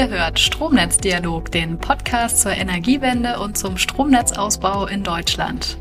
Ihr 0.00 0.08
hört 0.08 0.38
Stromnetzdialog, 0.38 1.52
den 1.52 1.76
Podcast 1.76 2.40
zur 2.40 2.52
Energiewende 2.52 3.38
und 3.38 3.58
zum 3.58 3.76
Stromnetzausbau 3.76 4.86
in 4.86 5.02
Deutschland. 5.02 5.76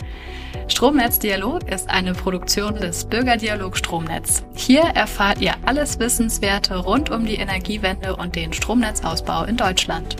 Stromnetzdialog 0.67 1.71
ist 1.71 1.89
eine 1.89 2.11
Produktion 2.11 2.75
des 2.75 3.05
Bürgerdialog 3.05 3.77
Stromnetz. 3.77 4.43
Hier 4.53 4.81
erfahrt 4.81 5.39
ihr 5.39 5.53
alles 5.65 5.99
Wissenswerte 5.99 6.75
rund 6.75 7.09
um 7.09 7.25
die 7.25 7.35
Energiewende 7.35 8.13
und 8.17 8.35
den 8.35 8.51
Stromnetzausbau 8.51 9.45
in 9.45 9.55
Deutschland. 9.55 10.17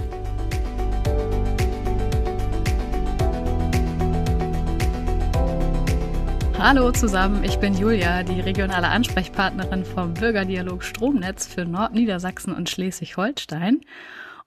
Hallo 6.61 6.91
zusammen, 6.91 7.45
ich 7.45 7.57
bin 7.57 7.73
Julia, 7.73 8.21
die 8.21 8.41
regionale 8.41 8.89
Ansprechpartnerin 8.89 9.85
vom 9.85 10.13
Bürgerdialog 10.13 10.83
Stromnetz 10.83 11.47
für 11.47 11.63
Nordniedersachsen 11.63 12.53
und 12.53 12.69
Schleswig-Holstein. 12.69 13.79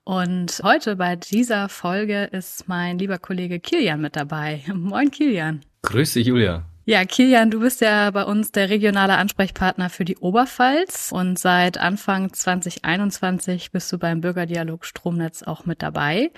Und 0.04 0.60
heute 0.62 0.96
bei 0.96 1.16
dieser 1.16 1.70
Folge 1.70 2.24
ist 2.24 2.68
mein 2.68 2.98
lieber 2.98 3.18
Kollege 3.18 3.60
Kilian 3.60 4.02
mit 4.02 4.14
dabei. 4.14 4.62
Moin 4.74 5.10
Kilian. 5.10 5.62
Grüß 5.84 6.12
dich, 6.12 6.26
Julia. 6.26 6.66
Ja, 6.84 7.06
Kilian, 7.06 7.50
du 7.50 7.60
bist 7.60 7.80
ja 7.80 8.10
bei 8.10 8.24
uns 8.24 8.52
der 8.52 8.68
regionale 8.68 9.16
Ansprechpartner 9.16 9.88
für 9.88 10.04
die 10.04 10.18
Oberpfalz 10.18 11.12
und 11.12 11.38
seit 11.38 11.78
Anfang 11.78 12.30
2021 12.30 13.72
bist 13.72 13.90
du 13.90 13.98
beim 13.98 14.20
Bürgerdialog 14.20 14.84
Stromnetz 14.84 15.42
auch 15.42 15.64
mit 15.64 15.80
dabei. 15.80 16.30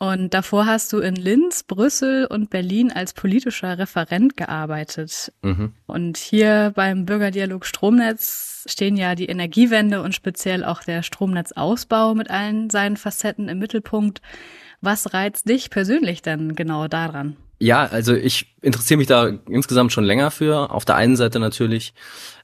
Und 0.00 0.34
davor 0.34 0.66
hast 0.66 0.92
du 0.92 0.98
in 0.98 1.14
Linz, 1.14 1.62
Brüssel 1.62 2.26
und 2.26 2.50
Berlin 2.50 2.90
als 2.90 3.12
politischer 3.12 3.78
Referent 3.78 4.36
gearbeitet. 4.36 5.32
Mhm. 5.42 5.72
Und 5.86 6.16
hier 6.16 6.72
beim 6.74 7.06
Bürgerdialog 7.06 7.64
Stromnetz 7.64 8.66
stehen 8.68 8.96
ja 8.96 9.14
die 9.14 9.26
Energiewende 9.26 10.02
und 10.02 10.14
speziell 10.14 10.64
auch 10.64 10.82
der 10.82 11.02
Stromnetzausbau 11.02 12.14
mit 12.14 12.30
allen 12.30 12.70
seinen 12.70 12.96
Facetten 12.96 13.48
im 13.48 13.58
Mittelpunkt. 13.58 14.20
Was 14.80 15.14
reizt 15.14 15.48
dich 15.48 15.70
persönlich 15.70 16.22
denn 16.22 16.54
genau 16.56 16.88
daran? 16.88 17.36
Ja, 17.58 17.84
also 17.84 18.14
ich 18.14 18.54
interessiere 18.62 18.98
mich 18.98 19.06
da 19.06 19.28
insgesamt 19.48 19.92
schon 19.92 20.04
länger 20.04 20.30
für. 20.30 20.70
Auf 20.70 20.84
der 20.84 20.96
einen 20.96 21.16
Seite 21.16 21.38
natürlich, 21.38 21.94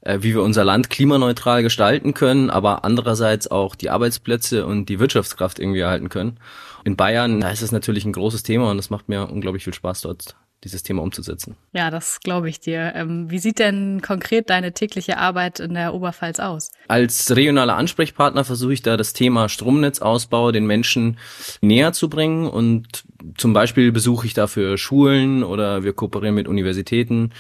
äh, 0.02 0.18
wie 0.20 0.34
wir 0.34 0.42
unser 0.42 0.64
Land 0.64 0.88
klimaneutral 0.88 1.62
gestalten 1.62 2.14
können, 2.14 2.48
aber 2.48 2.84
andererseits 2.84 3.50
auch 3.50 3.74
die 3.74 3.90
Arbeitsplätze 3.90 4.64
und 4.66 4.86
die 4.86 5.00
Wirtschaftskraft 5.00 5.58
irgendwie 5.58 5.80
erhalten 5.80 6.08
können. 6.08 6.38
In 6.84 6.96
Bayern, 6.96 7.40
da 7.40 7.50
ist 7.50 7.62
es 7.62 7.72
natürlich 7.72 8.04
ein 8.04 8.12
großes 8.12 8.42
Thema 8.42 8.70
und 8.70 8.78
es 8.78 8.90
macht 8.90 9.08
mir 9.08 9.28
unglaublich 9.28 9.64
viel 9.64 9.74
Spaß 9.74 10.02
dort 10.02 10.36
dieses 10.64 10.82
Thema 10.82 11.02
umzusetzen. 11.02 11.56
Ja, 11.72 11.90
das 11.90 12.20
glaube 12.20 12.48
ich 12.48 12.60
dir. 12.60 12.92
Ähm, 12.94 13.30
wie 13.30 13.38
sieht 13.38 13.58
denn 13.58 14.02
konkret 14.02 14.50
deine 14.50 14.72
tägliche 14.72 15.16
Arbeit 15.16 15.58
in 15.60 15.74
der 15.74 15.94
Oberpfalz 15.94 16.38
aus? 16.38 16.72
Als 16.88 17.34
regionaler 17.34 17.76
Ansprechpartner 17.76 18.44
versuche 18.44 18.74
ich 18.74 18.82
da 18.82 18.96
das 18.96 19.12
Thema 19.12 19.48
Stromnetzausbau 19.48 20.52
den 20.52 20.66
Menschen 20.66 21.18
näher 21.62 21.92
zu 21.92 22.10
bringen 22.10 22.46
und 22.46 23.04
zum 23.36 23.52
Beispiel 23.52 23.92
besuche 23.92 24.26
ich 24.26 24.34
dafür 24.34 24.76
Schulen 24.76 25.44
oder 25.44 25.82
wir 25.82 25.92
kooperieren 25.92 26.34
mit 26.34 26.48
Universitäten. 26.48 27.30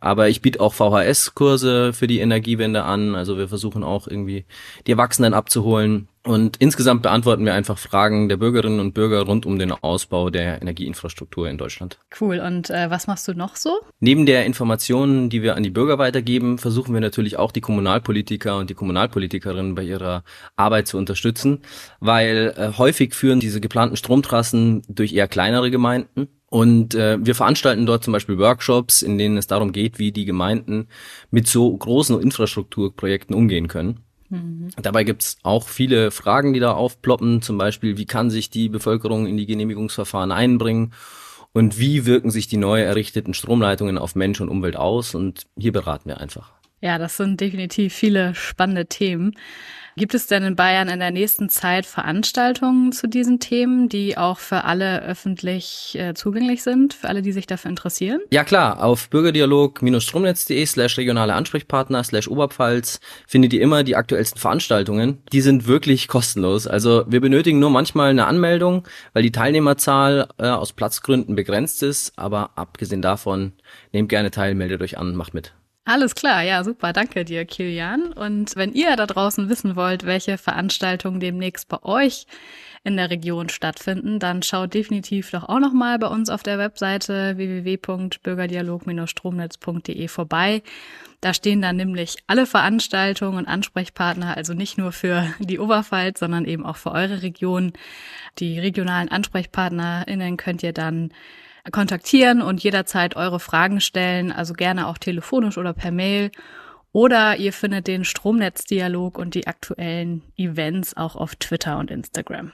Aber 0.00 0.28
ich 0.28 0.42
biete 0.42 0.60
auch 0.60 0.74
VHS-Kurse 0.74 1.92
für 1.92 2.06
die 2.06 2.20
Energiewende 2.20 2.84
an. 2.84 3.14
Also 3.14 3.38
wir 3.38 3.48
versuchen 3.48 3.84
auch 3.84 4.06
irgendwie 4.06 4.44
die 4.86 4.92
Erwachsenen 4.92 5.34
abzuholen 5.34 6.08
und 6.26 6.56
insgesamt 6.56 7.02
beantworten 7.02 7.44
wir 7.44 7.54
einfach 7.54 7.78
Fragen 7.78 8.28
der 8.28 8.36
Bürgerinnen 8.36 8.80
und 8.80 8.94
Bürger 8.94 9.22
rund 9.22 9.46
um 9.46 9.60
den 9.60 9.70
Ausbau 9.70 10.28
der 10.28 10.60
Energieinfrastruktur 10.60 11.48
in 11.48 11.56
Deutschland. 11.56 12.00
Cool. 12.20 12.40
Und 12.40 12.68
äh, 12.68 12.90
was 12.90 13.06
machst 13.06 13.28
du 13.28 13.34
noch 13.34 13.54
so? 13.54 13.78
Neben 14.00 14.26
der 14.26 14.44
Informationen, 14.44 15.30
die 15.30 15.42
wir 15.42 15.54
an 15.54 15.62
die 15.62 15.70
Bürger 15.70 15.98
weitergeben, 15.98 16.58
versuchen 16.58 16.92
wir 16.94 17.00
natürlich 17.00 17.36
auch 17.36 17.52
die 17.52 17.60
Kommunalpolitiker 17.60 18.58
und 18.58 18.70
die 18.70 18.74
Kommunalpolitikerinnen 18.74 19.76
bei 19.76 19.84
ihrer 19.84 20.24
Arbeit 20.56 20.88
zu 20.88 20.98
unterstützen, 20.98 21.60
weil 22.00 22.54
äh, 22.56 22.76
häufig 22.76 23.14
führen 23.14 23.38
diese 23.38 23.60
geplanten 23.60 23.96
Stromtrassen 23.96 24.82
durch 24.88 25.12
eher 25.12 25.28
kleinere 25.28 25.70
Gemeinden. 25.70 26.26
Und 26.48 26.96
äh, 26.96 27.24
wir 27.24 27.36
veranstalten 27.36 27.86
dort 27.86 28.02
zum 28.02 28.12
Beispiel 28.12 28.38
Workshops, 28.38 29.02
in 29.02 29.16
denen 29.16 29.36
es 29.36 29.46
darum 29.46 29.70
geht, 29.70 30.00
wie 30.00 30.10
die 30.10 30.24
Gemeinden 30.24 30.88
mit 31.30 31.46
so 31.46 31.76
großen 31.76 32.20
Infrastrukturprojekten 32.20 33.34
umgehen 33.34 33.68
können. 33.68 34.05
Mhm. 34.28 34.68
Dabei 34.80 35.04
gibt's 35.04 35.38
auch 35.42 35.68
viele 35.68 36.10
Fragen, 36.10 36.52
die 36.52 36.60
da 36.60 36.72
aufploppen, 36.72 37.42
zum 37.42 37.58
Beispiel, 37.58 37.96
wie 37.96 38.06
kann 38.06 38.30
sich 38.30 38.50
die 38.50 38.68
Bevölkerung 38.68 39.26
in 39.26 39.36
die 39.36 39.46
Genehmigungsverfahren 39.46 40.32
einbringen 40.32 40.92
und 41.52 41.78
wie 41.78 42.06
wirken 42.06 42.30
sich 42.30 42.48
die 42.48 42.58
neu 42.58 42.82
errichteten 42.82 43.34
Stromleitungen 43.34 43.98
auf 43.98 44.14
Mensch 44.14 44.40
und 44.40 44.48
Umwelt 44.48 44.76
aus 44.76 45.14
und 45.14 45.46
hier 45.56 45.72
beraten 45.72 46.08
wir 46.08 46.20
einfach. 46.20 46.52
Ja, 46.80 46.98
das 46.98 47.16
sind 47.16 47.40
definitiv 47.40 47.94
viele 47.94 48.34
spannende 48.34 48.86
Themen. 48.86 49.32
Gibt 49.98 50.12
es 50.12 50.26
denn 50.26 50.42
in 50.42 50.56
Bayern 50.56 50.88
in 50.90 50.98
der 50.98 51.10
nächsten 51.10 51.48
Zeit 51.48 51.86
Veranstaltungen 51.86 52.92
zu 52.92 53.08
diesen 53.08 53.40
Themen, 53.40 53.88
die 53.88 54.18
auch 54.18 54.38
für 54.38 54.64
alle 54.64 55.02
öffentlich 55.02 55.96
äh, 55.98 56.12
zugänglich 56.12 56.62
sind, 56.62 56.92
für 56.92 57.08
alle, 57.08 57.22
die 57.22 57.32
sich 57.32 57.46
dafür 57.46 57.70
interessieren? 57.70 58.20
Ja 58.30 58.44
klar, 58.44 58.84
auf 58.84 59.08
bürgerdialog-stromnetz.de 59.08 60.66
slash 60.66 60.98
regionale 60.98 61.32
Ansprechpartner 61.32 62.04
slash 62.04 62.28
Oberpfalz 62.28 63.00
findet 63.26 63.54
ihr 63.54 63.62
immer 63.62 63.84
die 63.84 63.96
aktuellsten 63.96 64.38
Veranstaltungen. 64.38 65.22
Die 65.32 65.40
sind 65.40 65.66
wirklich 65.66 66.08
kostenlos. 66.08 66.66
Also 66.66 67.04
wir 67.06 67.22
benötigen 67.22 67.58
nur 67.58 67.70
manchmal 67.70 68.10
eine 68.10 68.26
Anmeldung, 68.26 68.86
weil 69.14 69.22
die 69.22 69.32
Teilnehmerzahl 69.32 70.28
äh, 70.36 70.48
aus 70.48 70.74
Platzgründen 70.74 71.36
begrenzt 71.36 71.82
ist. 71.82 72.12
Aber 72.16 72.50
abgesehen 72.56 73.00
davon, 73.00 73.52
nehmt 73.92 74.10
gerne 74.10 74.30
teil, 74.30 74.54
meldet 74.54 74.82
euch 74.82 74.98
an, 74.98 75.16
macht 75.16 75.32
mit. 75.32 75.55
Alles 75.88 76.16
klar, 76.16 76.42
ja, 76.42 76.64
super. 76.64 76.92
Danke 76.92 77.24
dir, 77.24 77.44
Kilian. 77.44 78.12
Und 78.12 78.56
wenn 78.56 78.72
ihr 78.72 78.96
da 78.96 79.06
draußen 79.06 79.48
wissen 79.48 79.76
wollt, 79.76 80.04
welche 80.04 80.36
Veranstaltungen 80.36 81.20
demnächst 81.20 81.68
bei 81.68 81.80
euch 81.84 82.26
in 82.82 82.96
der 82.96 83.10
Region 83.10 83.48
stattfinden, 83.48 84.18
dann 84.18 84.42
schaut 84.42 84.74
definitiv 84.74 85.30
doch 85.30 85.48
auch 85.48 85.60
nochmal 85.60 86.00
bei 86.00 86.08
uns 86.08 86.28
auf 86.28 86.42
der 86.42 86.58
Webseite 86.58 87.36
www.bürgerdialog-stromnetz.de 87.36 90.08
vorbei. 90.08 90.64
Da 91.20 91.32
stehen 91.32 91.62
dann 91.62 91.76
nämlich 91.76 92.16
alle 92.26 92.46
Veranstaltungen 92.46 93.38
und 93.38 93.46
Ansprechpartner, 93.46 94.36
also 94.36 94.54
nicht 94.54 94.78
nur 94.78 94.90
für 94.90 95.32
die 95.38 95.60
Oberpfalz, 95.60 96.18
sondern 96.18 96.46
eben 96.46 96.66
auch 96.66 96.78
für 96.78 96.90
eure 96.90 97.22
Region. 97.22 97.72
Die 98.40 98.58
regionalen 98.58 99.08
AnsprechpartnerInnen 99.08 100.36
könnt 100.36 100.64
ihr 100.64 100.72
dann 100.72 101.12
kontaktieren 101.72 102.42
und 102.42 102.62
jederzeit 102.62 103.16
eure 103.16 103.40
Fragen 103.40 103.80
stellen, 103.80 104.32
also 104.32 104.54
gerne 104.54 104.86
auch 104.86 104.98
telefonisch 104.98 105.58
oder 105.58 105.72
per 105.72 105.90
Mail. 105.90 106.30
Oder 106.92 107.36
ihr 107.36 107.52
findet 107.52 107.88
den 107.88 108.04
Stromnetzdialog 108.04 109.18
und 109.18 109.34
die 109.34 109.46
aktuellen 109.46 110.22
Events 110.36 110.96
auch 110.96 111.14
auf 111.14 111.36
Twitter 111.36 111.78
und 111.78 111.90
Instagram. 111.90 112.52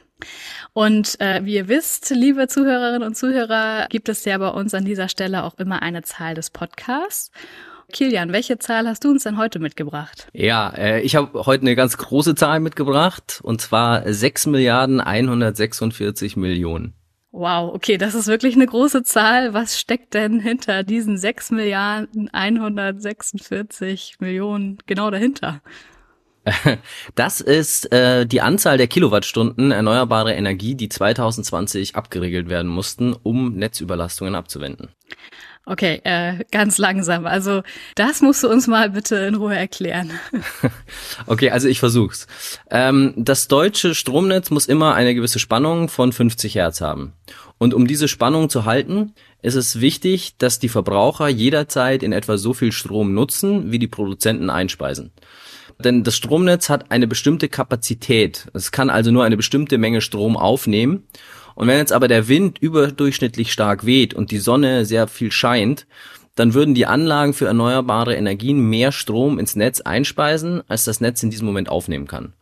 Und 0.72 1.20
äh, 1.20 1.44
wie 1.44 1.54
ihr 1.54 1.68
wisst, 1.68 2.10
liebe 2.10 2.48
Zuhörerinnen 2.48 3.06
und 3.06 3.16
Zuhörer, 3.16 3.86
gibt 3.88 4.08
es 4.08 4.24
ja 4.24 4.36
bei 4.38 4.48
uns 4.48 4.74
an 4.74 4.84
dieser 4.84 5.08
Stelle 5.08 5.44
auch 5.44 5.58
immer 5.58 5.82
eine 5.82 6.02
Zahl 6.02 6.34
des 6.34 6.50
Podcasts. 6.50 7.30
Kilian, 7.92 8.32
welche 8.32 8.58
Zahl 8.58 8.88
hast 8.88 9.04
du 9.04 9.10
uns 9.10 9.22
denn 9.24 9.36
heute 9.36 9.58
mitgebracht? 9.58 10.26
Ja, 10.32 10.70
äh, 10.70 11.02
ich 11.02 11.14
habe 11.14 11.46
heute 11.46 11.62
eine 11.62 11.76
ganz 11.76 11.96
große 11.96 12.34
Zahl 12.34 12.60
mitgebracht 12.60 13.40
und 13.42 13.60
zwar 13.60 14.10
6 14.10 14.46
Milliarden 14.46 15.00
146 15.00 16.36
Millionen. 16.36 16.94
Wow, 17.34 17.74
okay, 17.74 17.96
das 17.96 18.14
ist 18.14 18.26
wirklich 18.26 18.54
eine 18.56 18.66
große 18.66 19.04
Zahl. 19.04 19.54
Was 19.54 19.80
steckt 19.80 20.12
denn 20.12 20.38
hinter 20.38 20.82
diesen 20.82 21.16
6 21.16 21.50
Milliarden 21.50 22.28
146 22.28 24.16
Millionen 24.20 24.76
genau 24.86 25.10
dahinter? 25.10 25.62
Das 27.14 27.40
ist 27.40 27.92
äh, 27.92 28.26
die 28.26 28.40
Anzahl 28.40 28.76
der 28.76 28.88
Kilowattstunden 28.88 29.70
erneuerbare 29.70 30.34
Energie, 30.34 30.74
die 30.74 30.88
2020 30.88 31.94
abgeregelt 31.94 32.50
werden 32.50 32.68
mussten, 32.68 33.14
um 33.22 33.54
Netzüberlastungen 33.54 34.34
abzuwenden. 34.34 34.88
Okay, 35.64 36.00
äh, 36.02 36.44
ganz 36.50 36.78
langsam. 36.78 37.24
Also 37.24 37.62
das 37.94 38.20
musst 38.20 38.42
du 38.42 38.48
uns 38.48 38.66
mal 38.66 38.90
bitte 38.90 39.16
in 39.16 39.36
Ruhe 39.36 39.54
erklären. 39.54 40.10
okay, 41.26 41.50
also 41.50 41.68
ich 41.68 41.78
versuch's. 41.78 42.26
Ähm, 42.68 43.14
das 43.16 43.46
deutsche 43.46 43.94
Stromnetz 43.94 44.50
muss 44.50 44.66
immer 44.66 44.94
eine 44.94 45.14
gewisse 45.14 45.38
Spannung 45.38 45.88
von 45.88 46.12
50 46.12 46.56
Hertz 46.56 46.80
haben. 46.80 47.12
Und 47.58 47.74
um 47.74 47.86
diese 47.86 48.08
Spannung 48.08 48.50
zu 48.50 48.64
halten, 48.64 49.14
ist 49.40 49.54
es 49.54 49.80
wichtig, 49.80 50.36
dass 50.38 50.58
die 50.58 50.68
Verbraucher 50.68 51.28
jederzeit 51.28 52.02
in 52.02 52.12
etwa 52.12 52.38
so 52.38 52.54
viel 52.54 52.72
Strom 52.72 53.14
nutzen, 53.14 53.70
wie 53.70 53.78
die 53.78 53.86
Produzenten 53.86 54.50
einspeisen. 54.50 55.12
Denn 55.78 56.02
das 56.02 56.16
Stromnetz 56.16 56.68
hat 56.68 56.90
eine 56.90 57.06
bestimmte 57.06 57.48
Kapazität. 57.48 58.48
Es 58.52 58.72
kann 58.72 58.90
also 58.90 59.12
nur 59.12 59.24
eine 59.24 59.36
bestimmte 59.36 59.78
Menge 59.78 60.00
Strom 60.00 60.36
aufnehmen. 60.36 61.06
Und 61.54 61.68
wenn 61.68 61.78
jetzt 61.78 61.92
aber 61.92 62.08
der 62.08 62.28
Wind 62.28 62.58
überdurchschnittlich 62.58 63.52
stark 63.52 63.86
weht 63.86 64.14
und 64.14 64.30
die 64.30 64.38
Sonne 64.38 64.84
sehr 64.84 65.06
viel 65.08 65.32
scheint, 65.32 65.86
dann 66.34 66.54
würden 66.54 66.74
die 66.74 66.86
Anlagen 66.86 67.34
für 67.34 67.46
erneuerbare 67.46 68.14
Energien 68.14 68.58
mehr 68.58 68.92
Strom 68.92 69.38
ins 69.38 69.56
Netz 69.56 69.80
einspeisen, 69.80 70.62
als 70.68 70.84
das 70.84 71.00
Netz 71.00 71.22
in 71.22 71.30
diesem 71.30 71.46
Moment 71.46 71.68
aufnehmen 71.68 72.06
kann. 72.06 72.32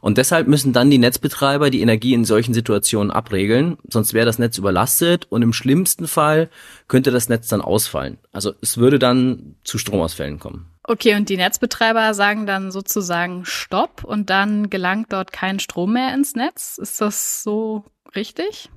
Und 0.00 0.18
deshalb 0.18 0.46
müssen 0.46 0.72
dann 0.72 0.90
die 0.90 0.98
Netzbetreiber 0.98 1.70
die 1.70 1.80
Energie 1.80 2.14
in 2.14 2.24
solchen 2.24 2.54
Situationen 2.54 3.10
abregeln, 3.10 3.78
sonst 3.88 4.14
wäre 4.14 4.26
das 4.26 4.38
Netz 4.38 4.58
überlastet 4.58 5.26
und 5.28 5.42
im 5.42 5.52
schlimmsten 5.52 6.06
Fall 6.06 6.50
könnte 6.86 7.10
das 7.10 7.28
Netz 7.28 7.48
dann 7.48 7.60
ausfallen. 7.60 8.18
Also 8.32 8.52
es 8.60 8.78
würde 8.78 8.98
dann 8.98 9.56
zu 9.64 9.78
Stromausfällen 9.78 10.38
kommen. 10.38 10.66
Okay, 10.84 11.16
und 11.16 11.28
die 11.28 11.36
Netzbetreiber 11.36 12.14
sagen 12.14 12.46
dann 12.46 12.70
sozusagen 12.70 13.44
Stopp 13.44 14.04
und 14.04 14.30
dann 14.30 14.70
gelangt 14.70 15.12
dort 15.12 15.32
kein 15.32 15.60
Strom 15.60 15.92
mehr 15.92 16.14
ins 16.14 16.34
Netz. 16.34 16.78
Ist 16.78 17.00
das 17.00 17.42
so 17.42 17.84
richtig? 18.14 18.70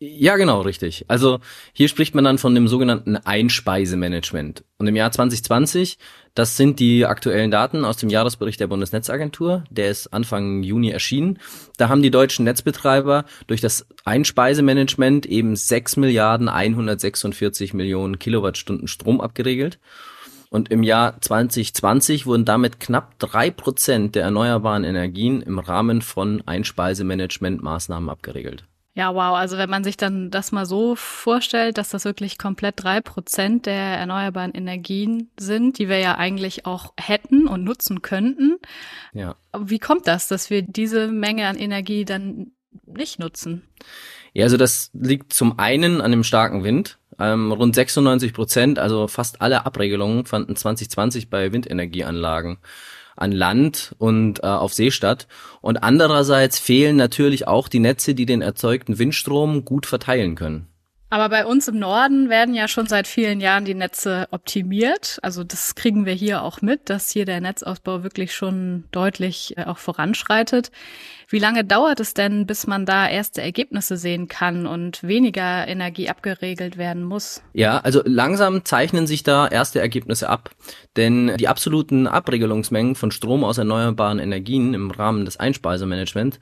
Ja, 0.00 0.36
genau, 0.36 0.60
richtig. 0.60 1.06
Also 1.08 1.40
hier 1.72 1.88
spricht 1.88 2.14
man 2.14 2.22
dann 2.22 2.38
von 2.38 2.54
dem 2.54 2.68
sogenannten 2.68 3.16
Einspeisemanagement. 3.16 4.62
Und 4.78 4.86
im 4.86 4.94
Jahr 4.94 5.10
2020, 5.10 5.98
das 6.36 6.56
sind 6.56 6.78
die 6.78 7.04
aktuellen 7.04 7.50
Daten 7.50 7.84
aus 7.84 7.96
dem 7.96 8.08
Jahresbericht 8.08 8.60
der 8.60 8.68
Bundesnetzagentur, 8.68 9.64
der 9.70 9.90
ist 9.90 10.06
Anfang 10.12 10.62
Juni 10.62 10.90
erschienen. 10.90 11.40
Da 11.78 11.88
haben 11.88 12.02
die 12.02 12.12
deutschen 12.12 12.44
Netzbetreiber 12.44 13.24
durch 13.48 13.60
das 13.60 13.88
Einspeisemanagement 14.04 15.26
eben 15.26 15.56
6 15.56 15.96
Milliarden 15.96 16.48
146 16.48 17.74
Millionen 17.74 18.20
Kilowattstunden 18.20 18.86
Strom 18.86 19.20
abgeregelt. 19.20 19.80
Und 20.48 20.70
im 20.70 20.84
Jahr 20.84 21.20
2020 21.20 22.24
wurden 22.24 22.44
damit 22.44 22.78
knapp 22.78 23.18
drei 23.18 23.50
Prozent 23.50 24.14
der 24.14 24.22
erneuerbaren 24.22 24.84
Energien 24.84 25.42
im 25.42 25.58
Rahmen 25.58 26.02
von 26.02 26.40
Einspeisemanagement-Maßnahmen 26.46 28.08
abgeregelt. 28.08 28.67
Ja, 28.98 29.14
wow. 29.14 29.36
Also 29.36 29.58
wenn 29.58 29.70
man 29.70 29.84
sich 29.84 29.96
dann 29.96 30.28
das 30.28 30.50
mal 30.50 30.66
so 30.66 30.96
vorstellt, 30.96 31.78
dass 31.78 31.90
das 31.90 32.04
wirklich 32.04 32.36
komplett 32.36 32.82
drei 32.82 33.00
Prozent 33.00 33.66
der 33.66 33.76
erneuerbaren 33.76 34.50
Energien 34.50 35.30
sind, 35.38 35.78
die 35.78 35.88
wir 35.88 36.00
ja 36.00 36.16
eigentlich 36.16 36.66
auch 36.66 36.94
hätten 36.98 37.46
und 37.46 37.62
nutzen 37.62 38.02
könnten. 38.02 38.56
Ja. 39.12 39.36
Wie 39.56 39.78
kommt 39.78 40.08
das, 40.08 40.26
dass 40.26 40.50
wir 40.50 40.62
diese 40.62 41.06
Menge 41.06 41.46
an 41.46 41.56
Energie 41.56 42.04
dann 42.04 42.50
nicht 42.86 43.20
nutzen? 43.20 43.62
Ja, 44.32 44.46
also 44.46 44.56
das 44.56 44.90
liegt 44.94 45.32
zum 45.32 45.60
einen 45.60 46.00
an 46.00 46.10
dem 46.10 46.24
starken 46.24 46.64
Wind. 46.64 46.98
Ähm, 47.20 47.52
rund 47.52 47.76
96 47.76 48.32
Prozent, 48.32 48.80
also 48.80 49.06
fast 49.06 49.40
alle 49.40 49.64
Abregelungen 49.64 50.24
fanden 50.24 50.56
2020 50.56 51.30
bei 51.30 51.52
Windenergieanlagen 51.52 52.58
an 53.18 53.32
Land 53.32 53.94
und 53.98 54.42
äh, 54.42 54.46
auf 54.46 54.72
See 54.74 54.90
statt. 54.90 55.26
Und 55.60 55.78
andererseits 55.82 56.58
fehlen 56.58 56.96
natürlich 56.96 57.46
auch 57.46 57.68
die 57.68 57.80
Netze, 57.80 58.14
die 58.14 58.26
den 58.26 58.42
erzeugten 58.42 58.98
Windstrom 58.98 59.64
gut 59.64 59.86
verteilen 59.86 60.34
können. 60.34 60.68
Aber 61.10 61.30
bei 61.30 61.46
uns 61.46 61.68
im 61.68 61.78
Norden 61.78 62.28
werden 62.28 62.54
ja 62.54 62.68
schon 62.68 62.86
seit 62.86 63.06
vielen 63.06 63.40
Jahren 63.40 63.64
die 63.64 63.74
Netze 63.74 64.28
optimiert. 64.30 65.18
Also 65.22 65.42
das 65.42 65.74
kriegen 65.74 66.04
wir 66.04 66.12
hier 66.12 66.42
auch 66.42 66.60
mit, 66.60 66.90
dass 66.90 67.10
hier 67.10 67.24
der 67.24 67.40
Netzausbau 67.40 68.02
wirklich 68.02 68.34
schon 68.34 68.84
deutlich 68.90 69.56
äh, 69.56 69.64
auch 69.64 69.78
voranschreitet. 69.78 70.70
Wie 71.30 71.38
lange 71.38 71.64
dauert 71.64 72.00
es 72.00 72.14
denn, 72.14 72.46
bis 72.46 72.66
man 72.66 72.86
da 72.86 73.08
erste 73.08 73.42
Ergebnisse 73.42 73.96
sehen 73.96 74.28
kann 74.28 74.66
und 74.66 75.02
weniger 75.02 75.66
Energie 75.66 76.08
abgeregelt 76.08 76.78
werden 76.78 77.04
muss? 77.04 77.42
Ja, 77.52 77.78
also 77.78 78.02
langsam 78.04 78.64
zeichnen 78.64 79.06
sich 79.06 79.22
da 79.22 79.46
erste 79.46 79.80
Ergebnisse 79.80 80.28
ab. 80.28 80.50
Denn 80.96 81.36
die 81.36 81.48
absoluten 81.48 82.06
Abregelungsmengen 82.06 82.94
von 82.94 83.10
Strom 83.10 83.44
aus 83.44 83.58
erneuerbaren 83.58 84.18
Energien 84.18 84.74
im 84.74 84.90
Rahmen 84.90 85.24
des 85.24 85.38
Einspeisemanagements 85.38 86.38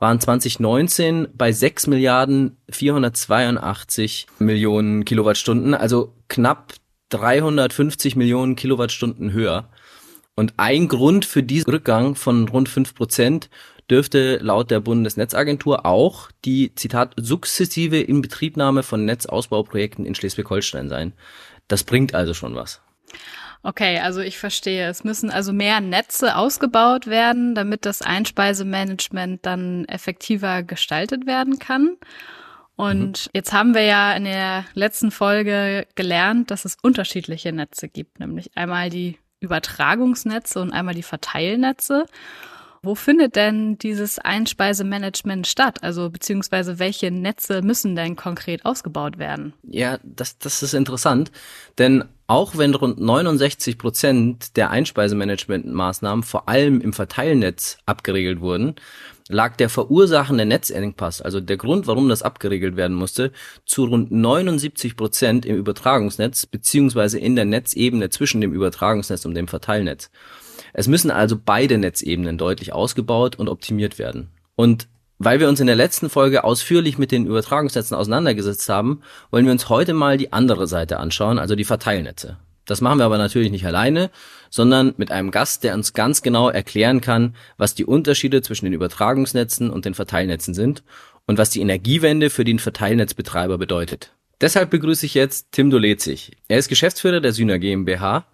waren 0.00 0.18
2019 0.18 1.28
bei 1.34 1.52
6 1.52 1.86
Milliarden 1.86 2.56
482 2.70 4.26
Millionen 4.38 5.04
Kilowattstunden, 5.04 5.74
also 5.74 6.14
knapp 6.28 6.72
350 7.10 8.16
Millionen 8.16 8.56
Kilowattstunden 8.56 9.32
höher. 9.32 9.68
Und 10.34 10.54
ein 10.56 10.88
Grund 10.88 11.26
für 11.26 11.42
diesen 11.42 11.70
Rückgang 11.70 12.14
von 12.14 12.48
rund 12.48 12.68
5 12.68 12.94
Prozent 12.94 13.50
dürfte 13.90 14.38
laut 14.38 14.70
der 14.70 14.80
Bundesnetzagentur 14.80 15.84
auch 15.84 16.30
die, 16.44 16.74
Zitat, 16.74 17.14
sukzessive 17.16 18.00
Inbetriebnahme 18.00 18.82
von 18.82 19.04
Netzausbauprojekten 19.04 20.06
in 20.06 20.14
Schleswig-Holstein 20.14 20.88
sein. 20.88 21.12
Das 21.68 21.84
bringt 21.84 22.14
also 22.14 22.32
schon 22.32 22.54
was. 22.54 22.80
Okay, 23.62 23.98
also 23.98 24.20
ich 24.20 24.38
verstehe. 24.38 24.88
Es 24.88 25.04
müssen 25.04 25.30
also 25.30 25.52
mehr 25.52 25.80
Netze 25.80 26.36
ausgebaut 26.36 27.06
werden, 27.06 27.54
damit 27.54 27.84
das 27.84 28.00
Einspeisemanagement 28.00 29.44
dann 29.44 29.84
effektiver 29.84 30.62
gestaltet 30.62 31.26
werden 31.26 31.58
kann. 31.58 31.96
Und 32.76 33.26
mhm. 33.26 33.30
jetzt 33.34 33.52
haben 33.52 33.74
wir 33.74 33.82
ja 33.82 34.14
in 34.14 34.24
der 34.24 34.64
letzten 34.72 35.10
Folge 35.10 35.86
gelernt, 35.94 36.50
dass 36.50 36.64
es 36.64 36.78
unterschiedliche 36.82 37.52
Netze 37.52 37.88
gibt, 37.88 38.20
nämlich 38.20 38.50
einmal 38.56 38.88
die 38.88 39.18
Übertragungsnetze 39.40 40.60
und 40.60 40.72
einmal 40.72 40.94
die 40.94 41.02
Verteilnetze. 41.02 42.06
Wo 42.82 42.94
findet 42.94 43.36
denn 43.36 43.76
dieses 43.76 44.18
Einspeisemanagement 44.18 45.46
statt? 45.46 45.82
Also 45.82 46.08
beziehungsweise 46.08 46.78
welche 46.78 47.10
Netze 47.10 47.60
müssen 47.60 47.94
denn 47.94 48.16
konkret 48.16 48.64
ausgebaut 48.64 49.18
werden? 49.18 49.52
Ja, 49.62 49.98
das, 50.02 50.38
das 50.38 50.62
ist 50.62 50.72
interessant, 50.72 51.30
denn 51.76 52.04
auch 52.30 52.56
wenn 52.56 52.72
rund 52.76 53.00
69 53.00 53.76
Prozent 53.76 54.56
der 54.56 54.70
Einspeisemanagementmaßnahmen 54.70 56.22
vor 56.22 56.48
allem 56.48 56.80
im 56.80 56.92
Verteilnetz 56.92 57.78
abgeregelt 57.86 58.40
wurden, 58.40 58.76
lag 59.28 59.56
der 59.56 59.68
verursachende 59.68 60.46
Netzengpass, 60.46 61.20
also 61.20 61.40
der 61.40 61.56
Grund, 61.56 61.88
warum 61.88 62.08
das 62.08 62.22
abgeregelt 62.22 62.76
werden 62.76 62.96
musste, 62.96 63.32
zu 63.66 63.84
rund 63.84 64.12
79 64.12 64.96
Prozent 64.96 65.44
im 65.44 65.56
Übertragungsnetz 65.56 66.46
beziehungsweise 66.46 67.18
in 67.18 67.34
der 67.34 67.46
Netzebene 67.46 68.10
zwischen 68.10 68.40
dem 68.40 68.54
Übertragungsnetz 68.54 69.24
und 69.24 69.34
dem 69.34 69.48
Verteilnetz. 69.48 70.12
Es 70.72 70.86
müssen 70.86 71.10
also 71.10 71.36
beide 71.36 71.78
Netzebenen 71.78 72.38
deutlich 72.38 72.72
ausgebaut 72.72 73.40
und 73.40 73.48
optimiert 73.48 73.98
werden. 73.98 74.28
Und 74.54 74.86
weil 75.20 75.38
wir 75.38 75.48
uns 75.48 75.60
in 75.60 75.66
der 75.66 75.76
letzten 75.76 76.08
Folge 76.08 76.44
ausführlich 76.44 76.96
mit 76.96 77.12
den 77.12 77.26
Übertragungsnetzen 77.26 77.94
auseinandergesetzt 77.94 78.68
haben, 78.70 79.02
wollen 79.30 79.44
wir 79.44 79.52
uns 79.52 79.68
heute 79.68 79.92
mal 79.92 80.16
die 80.16 80.32
andere 80.32 80.66
Seite 80.66 80.98
anschauen, 80.98 81.38
also 81.38 81.54
die 81.54 81.64
Verteilnetze. 81.64 82.38
Das 82.64 82.80
machen 82.80 82.98
wir 82.98 83.04
aber 83.04 83.18
natürlich 83.18 83.50
nicht 83.50 83.66
alleine, 83.66 84.10
sondern 84.48 84.94
mit 84.96 85.12
einem 85.12 85.30
Gast, 85.30 85.62
der 85.62 85.74
uns 85.74 85.92
ganz 85.92 86.22
genau 86.22 86.48
erklären 86.48 87.02
kann, 87.02 87.36
was 87.58 87.74
die 87.74 87.84
Unterschiede 87.84 88.40
zwischen 88.40 88.64
den 88.64 88.72
Übertragungsnetzen 88.72 89.68
und 89.68 89.84
den 89.84 89.94
Verteilnetzen 89.94 90.54
sind 90.54 90.82
und 91.26 91.36
was 91.36 91.50
die 91.50 91.60
Energiewende 91.60 92.30
für 92.30 92.44
den 92.44 92.58
Verteilnetzbetreiber 92.58 93.58
bedeutet. 93.58 94.14
Deshalb 94.40 94.70
begrüße 94.70 95.04
ich 95.04 95.12
jetzt 95.12 95.48
Tim 95.52 95.68
Dolezig. 95.68 96.32
Er 96.48 96.56
ist 96.56 96.68
Geschäftsführer 96.68 97.20
der 97.20 97.34
Sühner 97.34 97.58
GmbH 97.58 98.24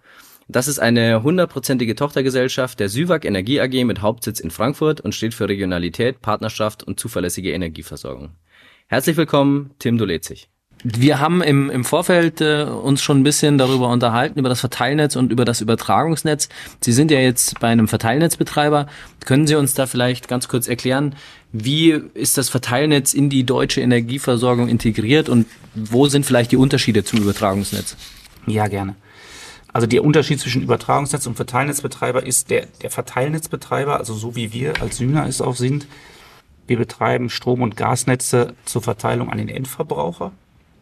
das 0.47 0.67
ist 0.67 0.79
eine 0.79 1.23
hundertprozentige 1.23 1.95
Tochtergesellschaft 1.95 2.79
der 2.79 2.89
Süwag 2.89 3.25
Energie 3.25 3.59
AG 3.59 3.83
mit 3.83 4.01
Hauptsitz 4.01 4.39
in 4.39 4.51
Frankfurt 4.51 5.01
und 5.01 5.13
steht 5.13 5.33
für 5.33 5.49
Regionalität, 5.49 6.21
Partnerschaft 6.21 6.83
und 6.83 6.99
zuverlässige 6.99 7.51
Energieversorgung. 7.51 8.29
Herzlich 8.87 9.17
willkommen, 9.17 9.71
Tim 9.79 9.97
Dolezig. 9.97 10.49
Wir 10.83 11.19
haben 11.19 11.41
im, 11.41 11.69
im 11.69 11.83
Vorfeld 11.83 12.39
äh, 12.39 12.63
uns 12.63 13.01
schon 13.01 13.19
ein 13.19 13.23
bisschen 13.23 13.57
darüber 13.57 13.89
unterhalten, 13.89 14.39
über 14.39 14.47
das 14.47 14.59
Verteilnetz 14.59 15.15
und 15.15 15.31
über 15.31 15.43
das 15.43 15.59
Übertragungsnetz. 15.59 16.49
Sie 16.81 16.93
sind 16.93 17.09
ja 17.09 17.19
jetzt 17.19 17.59
bei 17.59 17.67
einem 17.67 17.87
Verteilnetzbetreiber. 17.87 18.87
Können 19.25 19.47
Sie 19.47 19.55
uns 19.55 19.73
da 19.73 19.87
vielleicht 19.87 20.27
ganz 20.27 20.47
kurz 20.47 20.67
erklären, 20.67 21.15
wie 21.51 21.89
ist 22.13 22.37
das 22.37 22.49
Verteilnetz 22.49 23.13
in 23.13 23.29
die 23.29 23.43
deutsche 23.43 23.81
Energieversorgung 23.81 24.69
integriert 24.69 25.29
und 25.29 25.47
wo 25.73 26.07
sind 26.07 26.25
vielleicht 26.25 26.51
die 26.51 26.57
Unterschiede 26.57 27.03
zum 27.03 27.19
Übertragungsnetz? 27.19 27.97
Ja, 28.45 28.67
gerne. 28.67 28.95
Also 29.77 29.85
der 29.85 30.03
Unterschied 30.03 30.39
zwischen 30.39 30.63
Übertragungsnetz 30.63 31.27
und 31.27 31.35
Verteilnetzbetreiber 31.35 32.25
ist 32.25 32.49
der, 32.49 32.65
der 32.81 32.89
Verteilnetzbetreiber, 32.89 33.97
also 33.97 34.15
so 34.15 34.35
wie 34.35 34.51
wir 34.51 34.81
als 34.81 34.97
Sühner 34.97 35.27
es 35.27 35.39
auch 35.39 35.55
sind. 35.55 35.85
Wir 36.65 36.79
betreiben 36.79 37.29
Strom- 37.29 37.61
und 37.61 37.77
Gasnetze 37.77 38.55
zur 38.65 38.81
Verteilung 38.81 39.29
an 39.29 39.37
den 39.37 39.49
Endverbraucher. 39.49 40.31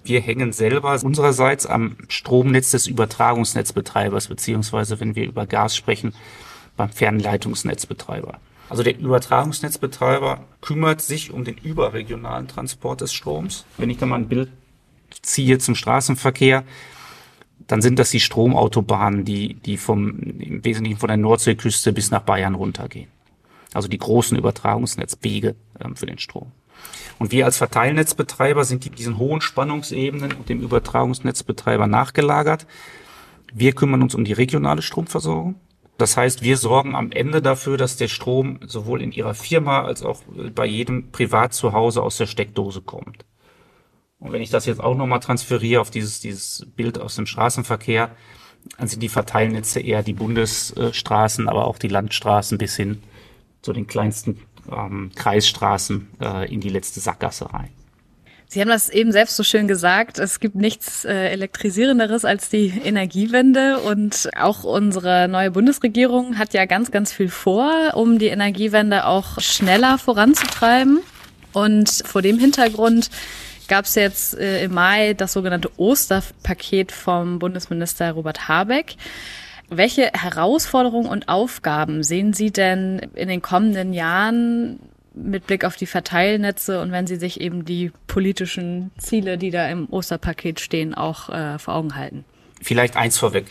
Wir 0.05 0.21
hängen 0.21 0.53
selber 0.53 0.97
unsererseits 1.03 1.65
am 1.65 1.97
Stromnetz 2.07 2.71
des 2.71 2.87
Übertragungsnetzbetreibers, 2.87 4.29
beziehungsweise 4.29 4.97
wenn 5.01 5.17
wir 5.17 5.25
über 5.25 5.45
Gas 5.45 5.75
sprechen, 5.75 6.13
beim 6.77 6.89
Fernleitungsnetzbetreiber. 6.89 8.39
Also 8.69 8.81
der 8.81 8.97
Übertragungsnetzbetreiber 8.97 10.39
kümmert 10.61 11.01
sich 11.01 11.33
um 11.33 11.43
den 11.43 11.57
überregionalen 11.57 12.47
Transport 12.47 13.01
des 13.01 13.11
Stroms. 13.11 13.65
Wenn 13.77 13.89
ich 13.89 13.97
da 13.97 14.05
mal 14.05 14.19
ein 14.19 14.29
Bild 14.29 14.51
ziehe 15.21 15.57
zum 15.57 15.75
Straßenverkehr, 15.75 16.63
dann 17.67 17.81
sind 17.81 17.99
das 17.99 18.11
die 18.11 18.19
Stromautobahnen, 18.19 19.25
die, 19.25 19.55
die 19.55 19.77
vom, 19.77 20.19
im 20.19 20.63
Wesentlichen 20.63 20.99
von 20.99 21.07
der 21.07 21.17
Nordseeküste 21.17 21.93
bis 21.93 22.11
nach 22.11 22.21
Bayern 22.21 22.55
runtergehen. 22.55 23.09
Also 23.73 23.87
die 23.87 23.97
großen 23.97 24.37
Übertragungsnetzwege 24.37 25.55
ähm, 25.83 25.95
für 25.95 26.05
den 26.05 26.19
Strom. 26.19 26.51
Und 27.17 27.31
wir 27.31 27.45
als 27.45 27.57
Verteilnetzbetreiber 27.57 28.65
sind 28.65 28.85
die, 28.85 28.89
diesen 28.89 29.17
hohen 29.17 29.41
Spannungsebenen 29.41 30.33
und 30.33 30.49
dem 30.49 30.61
Übertragungsnetzbetreiber 30.61 31.87
nachgelagert. 31.87 32.67
Wir 33.53 33.73
kümmern 33.73 34.01
uns 34.01 34.15
um 34.15 34.25
die 34.25 34.33
regionale 34.33 34.81
Stromversorgung. 34.81 35.55
Das 35.97 36.17
heißt, 36.17 36.41
wir 36.41 36.57
sorgen 36.57 36.93
am 36.93 37.11
Ende 37.11 37.41
dafür, 37.41 37.77
dass 37.77 37.95
der 37.95 38.09
Strom 38.09 38.59
sowohl 38.65 39.01
in 39.01 39.13
Ihrer 39.13 39.33
Firma 39.33 39.83
als 39.83 40.03
auch 40.03 40.21
bei 40.53 40.65
jedem 40.65 41.11
privat 41.11 41.53
zu 41.53 41.71
Hause 41.71 42.03
aus 42.03 42.17
der 42.17 42.27
Steckdose 42.27 42.81
kommt. 42.81 43.23
Und 44.25 44.33
wenn 44.33 44.41
ich 44.41 44.49
das 44.49 44.65
jetzt 44.65 44.81
auch 44.81 44.95
nochmal 44.95 45.19
transferiere 45.19 45.79
auf 45.79 45.91
dieses, 45.91 46.19
dieses 46.19 46.65
Bild 46.75 46.99
aus 46.99 47.15
dem 47.15 47.27
Straßenverkehr, 47.27 48.09
dann 48.79 48.87
sind 48.87 49.03
die 49.03 49.09
Verteilnetze 49.09 49.79
eher 49.79 50.01
die 50.01 50.13
Bundesstraßen, 50.13 51.47
aber 51.47 51.67
auch 51.67 51.77
die 51.77 51.89
Landstraßen 51.89 52.57
bis 52.57 52.75
hin 52.75 53.03
zu 53.61 53.71
den 53.71 53.85
kleinsten 53.85 54.39
ähm, 54.71 55.11
Kreisstraßen 55.13 56.07
äh, 56.19 56.51
in 56.51 56.59
die 56.59 56.69
letzte 56.69 57.01
Sackgasse 57.01 57.53
rein. 57.53 57.69
Sie 58.47 58.61
haben 58.61 58.69
das 58.69 58.89
eben 58.89 59.11
selbst 59.11 59.35
so 59.35 59.43
schön 59.43 59.67
gesagt. 59.67 60.17
Es 60.17 60.39
gibt 60.39 60.55
nichts 60.55 61.05
äh, 61.05 61.29
elektrisierenderes 61.29 62.25
als 62.25 62.49
die 62.49 62.73
Energiewende 62.83 63.79
und 63.79 64.29
auch 64.39 64.63
unsere 64.63 65.27
neue 65.27 65.51
Bundesregierung 65.51 66.39
hat 66.39 66.53
ja 66.55 66.65
ganz, 66.65 66.89
ganz 66.89 67.13
viel 67.13 67.29
vor, 67.29 67.91
um 67.93 68.17
die 68.17 68.27
Energiewende 68.27 69.05
auch 69.05 69.39
schneller 69.39 69.99
voranzutreiben. 69.99 71.01
Und 71.53 71.89
vor 72.05 72.21
dem 72.21 72.37
Hintergrund 72.37 73.09
gab 73.67 73.85
es 73.85 73.95
jetzt 73.95 74.37
äh, 74.37 74.63
im 74.63 74.73
Mai 74.73 75.13
das 75.13 75.33
sogenannte 75.33 75.69
Osterpaket 75.77 76.91
vom 76.91 77.39
Bundesminister 77.39 78.11
Robert 78.11 78.47
Habeck. 78.47 78.95
Welche 79.69 80.11
Herausforderungen 80.13 81.09
und 81.09 81.27
Aufgaben 81.27 82.03
sehen 82.03 82.33
Sie 82.33 82.51
denn 82.51 82.99
in 83.15 83.27
den 83.27 83.41
kommenden 83.41 83.93
Jahren 83.93 84.79
mit 85.15 85.47
Blick 85.47 85.65
auf 85.65 85.75
die 85.75 85.85
Verteilnetze 85.85 86.81
und 86.81 86.91
wenn 86.91 87.07
Sie 87.07 87.15
sich 87.15 87.41
eben 87.41 87.65
die 87.65 87.91
politischen 88.05 88.91
Ziele, 88.97 89.37
die 89.37 89.49
da 89.49 89.67
im 89.69 89.87
Osterpaket 89.89 90.59
stehen, 90.59 90.93
auch 90.93 91.29
äh, 91.29 91.57
vor 91.57 91.75
Augen 91.75 91.95
halten? 91.95 92.25
Vielleicht 92.61 92.95
eins 92.95 93.17
vorweg. 93.17 93.45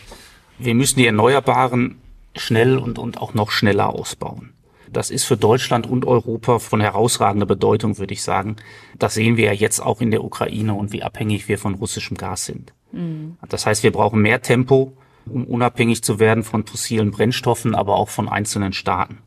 Wir 0.57 0.75
müssen 0.75 0.99
die 0.99 1.07
Erneuerbaren 1.07 1.97
schnell 2.35 2.77
und, 2.77 2.97
und 2.97 3.17
auch 3.17 3.33
noch 3.33 3.51
schneller 3.51 3.89
ausbauen. 3.89 4.54
Das 4.95 5.11
ist 5.11 5.25
für 5.25 5.35
Deutschland 5.35 5.87
und 5.87 6.05
Europa 6.05 6.57
von 6.59 6.79
herausragender 6.79 7.45
Bedeutung, 7.45 7.97
würde 7.97 8.13
ich 8.13 8.23
sagen. 8.23 8.55
Das 8.97 9.13
sehen 9.13 9.35
wir 9.35 9.47
ja 9.47 9.51
jetzt 9.51 9.81
auch 9.81 9.99
in 9.99 10.09
der 10.09 10.23
Ukraine 10.23 10.73
und 10.73 10.93
wie 10.93 11.03
abhängig 11.03 11.49
wir 11.49 11.59
von 11.59 11.75
russischem 11.75 12.15
Gas 12.15 12.45
sind. 12.45 12.73
Mhm. 12.93 13.35
Das 13.49 13.65
heißt, 13.65 13.83
wir 13.83 13.91
brauchen 13.91 14.21
mehr 14.21 14.41
Tempo, 14.41 14.93
um 15.25 15.43
unabhängig 15.43 16.01
zu 16.01 16.19
werden 16.19 16.45
von 16.45 16.65
fossilen 16.65 17.11
Brennstoffen, 17.11 17.75
aber 17.75 17.97
auch 17.97 18.07
von 18.07 18.29
einzelnen 18.29 18.71
Staaten. 18.71 19.17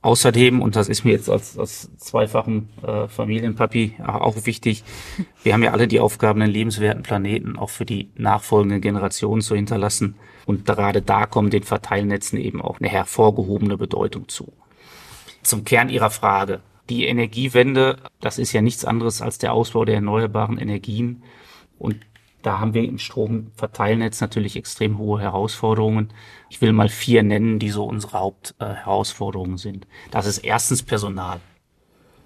Außerdem, 0.00 0.60
und 0.60 0.74
das 0.74 0.88
ist 0.88 1.04
mir 1.04 1.12
jetzt 1.12 1.30
als, 1.30 1.56
als 1.56 1.96
zweifachen 1.98 2.70
äh, 2.84 3.06
Familienpapi 3.06 3.98
auch 4.04 4.44
wichtig, 4.44 4.82
wir 5.44 5.52
haben 5.52 5.62
ja 5.62 5.70
alle 5.70 5.86
die 5.86 6.00
Aufgabe, 6.00 6.42
einen 6.42 6.52
lebenswerten 6.52 7.04
Planeten 7.04 7.56
auch 7.56 7.70
für 7.70 7.86
die 7.86 8.10
nachfolgenden 8.16 8.80
Generationen 8.80 9.40
zu 9.40 9.54
hinterlassen. 9.54 10.16
Und 10.46 10.64
gerade 10.64 11.00
da 11.00 11.26
kommen 11.26 11.50
den 11.50 11.62
Verteilnetzen 11.62 12.38
eben 12.38 12.60
auch 12.60 12.80
eine 12.80 12.88
hervorgehobene 12.88 13.78
Bedeutung 13.78 14.26
zu. 14.26 14.52
Zum 15.42 15.64
Kern 15.64 15.88
Ihrer 15.88 16.10
Frage. 16.10 16.60
Die 16.88 17.06
Energiewende, 17.06 17.96
das 18.20 18.38
ist 18.38 18.52
ja 18.52 18.62
nichts 18.62 18.84
anderes 18.84 19.22
als 19.22 19.38
der 19.38 19.52
Ausbau 19.52 19.84
der 19.84 19.96
erneuerbaren 19.96 20.58
Energien. 20.58 21.22
Und 21.78 21.96
da 22.42 22.58
haben 22.58 22.74
wir 22.74 22.84
im 22.84 22.98
Stromverteilnetz 22.98 24.20
natürlich 24.20 24.56
extrem 24.56 24.98
hohe 24.98 25.20
Herausforderungen. 25.20 26.08
Ich 26.50 26.60
will 26.60 26.72
mal 26.72 26.88
vier 26.88 27.22
nennen, 27.22 27.58
die 27.58 27.70
so 27.70 27.84
unsere 27.84 28.18
Hauptherausforderungen 28.18 29.58
sind. 29.58 29.86
Das 30.10 30.26
ist 30.26 30.38
erstens 30.38 30.82
Personal. 30.82 31.40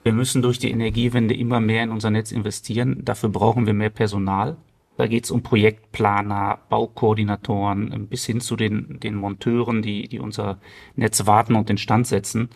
Wir 0.03 0.13
müssen 0.13 0.41
durch 0.41 0.59
die 0.59 0.71
Energiewende 0.71 1.35
immer 1.35 1.61
mehr 1.61 1.83
in 1.83 1.91
unser 1.91 2.11
Netz 2.11 2.33
investieren. 2.33 3.05
Dafür 3.05 3.29
brauchen 3.29 3.67
wir 3.67 3.75
mehr 3.75 3.91
Personal. 3.91 4.57
Da 4.97 5.07
geht 5.07 5.25
es 5.25 5.31
um 5.31 5.43
Projektplaner, 5.43 6.61
Baukoordinatoren 6.71 8.07
bis 8.09 8.25
hin 8.25 8.41
zu 8.41 8.57
den, 8.57 8.99
den 9.01 9.15
Monteuren, 9.15 9.83
die, 9.83 10.09
die 10.09 10.21
unser 10.21 10.59
Netz 10.95 11.27
warten 11.27 11.55
und 11.55 11.69
instand 11.69 12.07
setzen. 12.07 12.49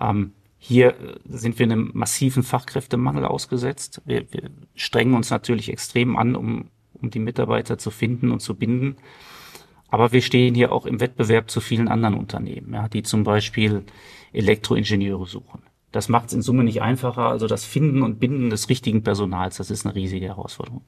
Ähm, 0.00 0.32
hier 0.58 0.94
sind 1.24 1.58
wir 1.58 1.64
einem 1.64 1.90
massiven 1.94 2.42
Fachkräftemangel 2.42 3.24
ausgesetzt. 3.24 4.02
Wir, 4.04 4.30
wir 4.30 4.50
strengen 4.74 5.14
uns 5.14 5.30
natürlich 5.30 5.70
extrem 5.70 6.16
an, 6.16 6.36
um, 6.36 6.68
um 6.92 7.10
die 7.10 7.18
Mitarbeiter 7.18 7.78
zu 7.78 7.90
finden 7.90 8.30
und 8.30 8.40
zu 8.40 8.54
binden. 8.54 8.96
Aber 9.88 10.12
wir 10.12 10.22
stehen 10.22 10.54
hier 10.54 10.70
auch 10.72 10.86
im 10.86 11.00
Wettbewerb 11.00 11.50
zu 11.50 11.60
vielen 11.60 11.88
anderen 11.88 12.14
Unternehmen, 12.14 12.74
ja, 12.74 12.88
die 12.88 13.02
zum 13.02 13.24
Beispiel 13.24 13.84
Elektroingenieure 14.32 15.26
suchen. 15.26 15.62
Das 15.92 16.08
macht 16.08 16.28
es 16.28 16.34
in 16.34 16.42
Summe 16.42 16.62
nicht 16.62 16.82
einfacher. 16.82 17.28
Also 17.28 17.46
das 17.46 17.64
Finden 17.64 18.02
und 18.02 18.20
Binden 18.20 18.50
des 18.50 18.68
richtigen 18.68 19.02
Personals, 19.02 19.56
das 19.56 19.70
ist 19.70 19.84
eine 19.84 19.94
riesige 19.94 20.26
Herausforderung. 20.26 20.84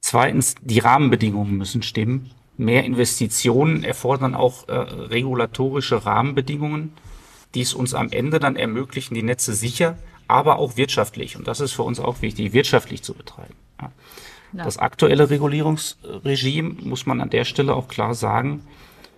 Zweitens, 0.00 0.54
die 0.62 0.78
Rahmenbedingungen 0.78 1.56
müssen 1.56 1.82
stimmen. 1.82 2.30
Mehr 2.56 2.84
Investitionen 2.84 3.84
erfordern 3.84 4.34
auch 4.34 4.68
äh, 4.68 4.72
regulatorische 4.72 6.04
Rahmenbedingungen, 6.04 6.92
die 7.54 7.62
es 7.62 7.74
uns 7.74 7.94
am 7.94 8.10
Ende 8.10 8.38
dann 8.38 8.56
ermöglichen, 8.56 9.14
die 9.14 9.22
Netze 9.22 9.54
sicher, 9.54 9.98
aber 10.28 10.58
auch 10.58 10.76
wirtschaftlich, 10.76 11.36
und 11.36 11.46
das 11.46 11.60
ist 11.60 11.72
für 11.72 11.82
uns 11.82 12.00
auch 12.00 12.22
wichtig, 12.22 12.52
wirtschaftlich 12.52 13.02
zu 13.02 13.14
betreiben. 13.14 13.54
Ja. 13.80 14.64
Das 14.64 14.78
aktuelle 14.78 15.30
Regulierungsregime, 15.30 16.76
muss 16.82 17.06
man 17.06 17.20
an 17.20 17.30
der 17.30 17.44
Stelle 17.44 17.74
auch 17.74 17.88
klar 17.88 18.14
sagen, 18.14 18.66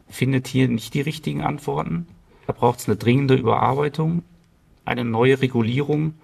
findet 0.08 0.46
hier 0.46 0.68
nicht 0.68 0.94
die 0.94 1.00
richtigen 1.00 1.42
Antworten. 1.42 2.06
Da 2.46 2.52
braucht 2.52 2.80
es 2.80 2.88
eine 2.88 2.96
dringende 2.96 3.34
Überarbeitung. 3.34 4.22
Eine 4.84 5.04
neue 5.04 5.40
Regulierung 5.40 6.14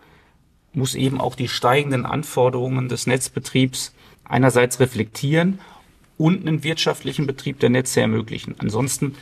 muss 0.72 0.94
eben 0.94 1.20
auch 1.20 1.34
die 1.34 1.48
steigenden 1.48 2.06
Anforderungen 2.06 2.88
des 2.88 3.06
Netzbetriebs 3.06 3.94
einerseits 4.24 4.78
reflektieren 4.78 5.58
und 6.16 6.46
einen 6.46 6.62
wirtschaftlichen 6.62 7.26
Betrieb 7.26 7.58
der 7.60 7.70
Netze 7.70 8.00
ermöglichen. 8.00 8.54
Ansonsten 8.58 9.16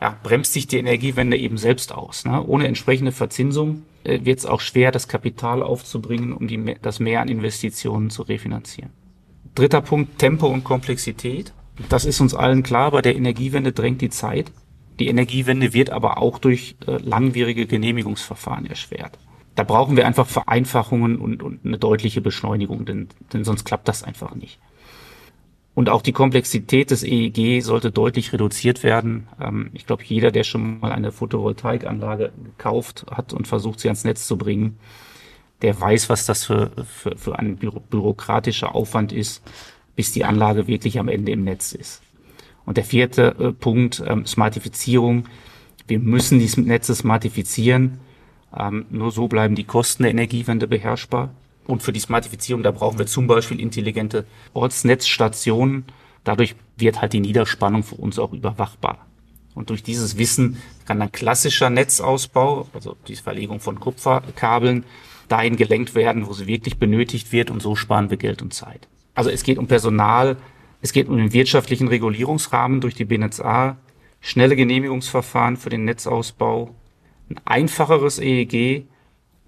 ja, 0.00 0.16
bremst 0.22 0.52
sich 0.52 0.66
die 0.66 0.78
Energiewende 0.78 1.36
eben 1.36 1.58
selbst 1.58 1.92
aus. 1.92 2.24
Ne? 2.24 2.42
Ohne 2.42 2.66
entsprechende 2.66 3.12
Verzinsung 3.12 3.82
äh, 4.04 4.20
wird 4.24 4.38
es 4.38 4.46
auch 4.46 4.60
schwer, 4.60 4.92
das 4.92 5.08
Kapital 5.08 5.62
aufzubringen, 5.62 6.32
um 6.32 6.48
die, 6.48 6.76
das 6.80 7.00
Mehr 7.00 7.20
an 7.20 7.28
Investitionen 7.28 8.10
zu 8.10 8.22
refinanzieren. 8.22 8.90
Dritter 9.54 9.82
Punkt, 9.82 10.18
Tempo 10.18 10.46
und 10.46 10.64
Komplexität. 10.64 11.52
Das 11.88 12.04
ist 12.04 12.20
uns 12.20 12.34
allen 12.34 12.62
klar, 12.62 12.90
bei 12.92 13.02
der 13.02 13.16
Energiewende 13.16 13.72
drängt 13.72 14.00
die 14.00 14.10
Zeit. 14.10 14.52
Die 14.98 15.08
Energiewende 15.08 15.72
wird 15.74 15.90
aber 15.90 16.18
auch 16.18 16.38
durch 16.38 16.76
äh, 16.86 16.96
langwierige 16.98 17.66
Genehmigungsverfahren 17.66 18.66
erschwert. 18.66 19.18
Da 19.54 19.64
brauchen 19.64 19.96
wir 19.96 20.06
einfach 20.06 20.26
Vereinfachungen 20.26 21.18
und, 21.18 21.42
und 21.42 21.64
eine 21.64 21.78
deutliche 21.78 22.20
Beschleunigung, 22.20 22.86
denn, 22.86 23.08
denn 23.32 23.44
sonst 23.44 23.64
klappt 23.64 23.88
das 23.88 24.02
einfach 24.02 24.34
nicht. 24.34 24.58
Und 25.74 25.88
auch 25.88 26.02
die 26.02 26.12
Komplexität 26.12 26.90
des 26.90 27.04
EEG 27.04 27.62
sollte 27.62 27.92
deutlich 27.92 28.32
reduziert 28.32 28.82
werden. 28.82 29.28
Ähm, 29.40 29.70
ich 29.72 29.86
glaube, 29.86 30.02
jeder, 30.04 30.30
der 30.30 30.44
schon 30.44 30.80
mal 30.80 30.92
eine 30.92 31.12
Photovoltaikanlage 31.12 32.32
gekauft 32.44 33.06
hat 33.10 33.32
und 33.32 33.46
versucht, 33.46 33.80
sie 33.80 33.88
ans 33.88 34.04
Netz 34.04 34.26
zu 34.26 34.36
bringen, 34.36 34.78
der 35.62 35.78
weiß, 35.80 36.08
was 36.08 36.26
das 36.26 36.44
für, 36.44 36.70
für, 36.84 37.16
für 37.16 37.38
ein 37.38 37.56
büro 37.56 37.80
bürokratischer 37.80 38.74
Aufwand 38.74 39.12
ist, 39.12 39.42
bis 39.94 40.12
die 40.12 40.24
Anlage 40.24 40.66
wirklich 40.66 40.98
am 40.98 41.08
Ende 41.08 41.32
im 41.32 41.44
Netz 41.44 41.72
ist. 41.72 42.02
Und 42.64 42.76
der 42.76 42.84
vierte 42.84 43.34
äh, 43.38 43.52
Punkt, 43.52 44.02
ähm, 44.06 44.26
Smartifizierung. 44.26 45.26
Wir 45.86 45.98
müssen 45.98 46.38
die 46.38 46.60
Netze 46.60 46.94
smartifizieren. 46.94 48.00
Ähm, 48.56 48.86
nur 48.90 49.12
so 49.12 49.28
bleiben 49.28 49.54
die 49.54 49.64
Kosten 49.64 50.02
der 50.02 50.12
Energiewende 50.12 50.66
beherrschbar. 50.66 51.30
Und 51.70 51.82
für 51.82 51.92
die 51.92 52.00
Smartifizierung, 52.00 52.62
da 52.62 52.72
brauchen 52.72 52.98
wir 52.98 53.06
zum 53.06 53.26
Beispiel 53.26 53.60
intelligente 53.60 54.26
Ortsnetzstationen. 54.54 55.84
Dadurch 56.24 56.56
wird 56.76 57.00
halt 57.00 57.12
die 57.12 57.20
Niederspannung 57.20 57.84
für 57.84 57.94
uns 57.94 58.18
auch 58.18 58.32
überwachbar. 58.32 59.06
Und 59.54 59.70
durch 59.70 59.82
dieses 59.82 60.18
Wissen 60.18 60.60
kann 60.84 60.98
dann 60.98 61.12
klassischer 61.12 61.70
Netzausbau, 61.70 62.68
also 62.72 62.96
die 63.06 63.16
Verlegung 63.16 63.60
von 63.60 63.78
Kupferkabeln, 63.78 64.84
dahin 65.28 65.56
gelenkt 65.56 65.94
werden, 65.94 66.26
wo 66.26 66.32
sie 66.32 66.46
wirklich 66.46 66.78
benötigt 66.78 67.30
wird 67.30 67.50
und 67.50 67.62
so 67.62 67.76
sparen 67.76 68.10
wir 68.10 68.16
Geld 68.16 68.42
und 68.42 68.52
Zeit. 68.52 68.88
Also 69.14 69.30
es 69.30 69.44
geht 69.44 69.58
um 69.58 69.68
Personal, 69.68 70.36
es 70.82 70.92
geht 70.92 71.08
um 71.08 71.16
den 71.16 71.32
wirtschaftlichen 71.32 71.88
Regulierungsrahmen 71.88 72.80
durch 72.80 72.94
die 72.94 73.04
BNetzA, 73.04 73.76
schnelle 74.20 74.56
Genehmigungsverfahren 74.56 75.56
für 75.56 75.70
den 75.70 75.84
Netzausbau, 75.84 76.74
ein 77.28 77.40
einfacheres 77.44 78.18
EEG 78.18 78.86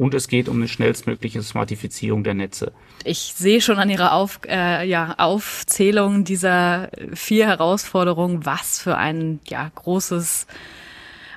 und 0.02 0.14
es 0.14 0.26
geht 0.26 0.48
um 0.48 0.56
eine 0.56 0.66
schnellstmögliche 0.66 1.42
Smartifizierung 1.42 2.24
der 2.24 2.34
Netze. 2.34 2.72
Ich 3.04 3.34
sehe 3.36 3.60
schon 3.60 3.78
an 3.78 3.88
Ihrer 3.88 4.12
Auf, 4.12 4.40
äh, 4.48 4.84
ja, 4.84 5.14
Aufzählung 5.18 6.24
dieser 6.24 6.90
vier 7.14 7.46
Herausforderungen, 7.46 8.44
was 8.44 8.80
für 8.80 8.96
ein 8.96 9.38
ja, 9.46 9.70
großes 9.72 10.48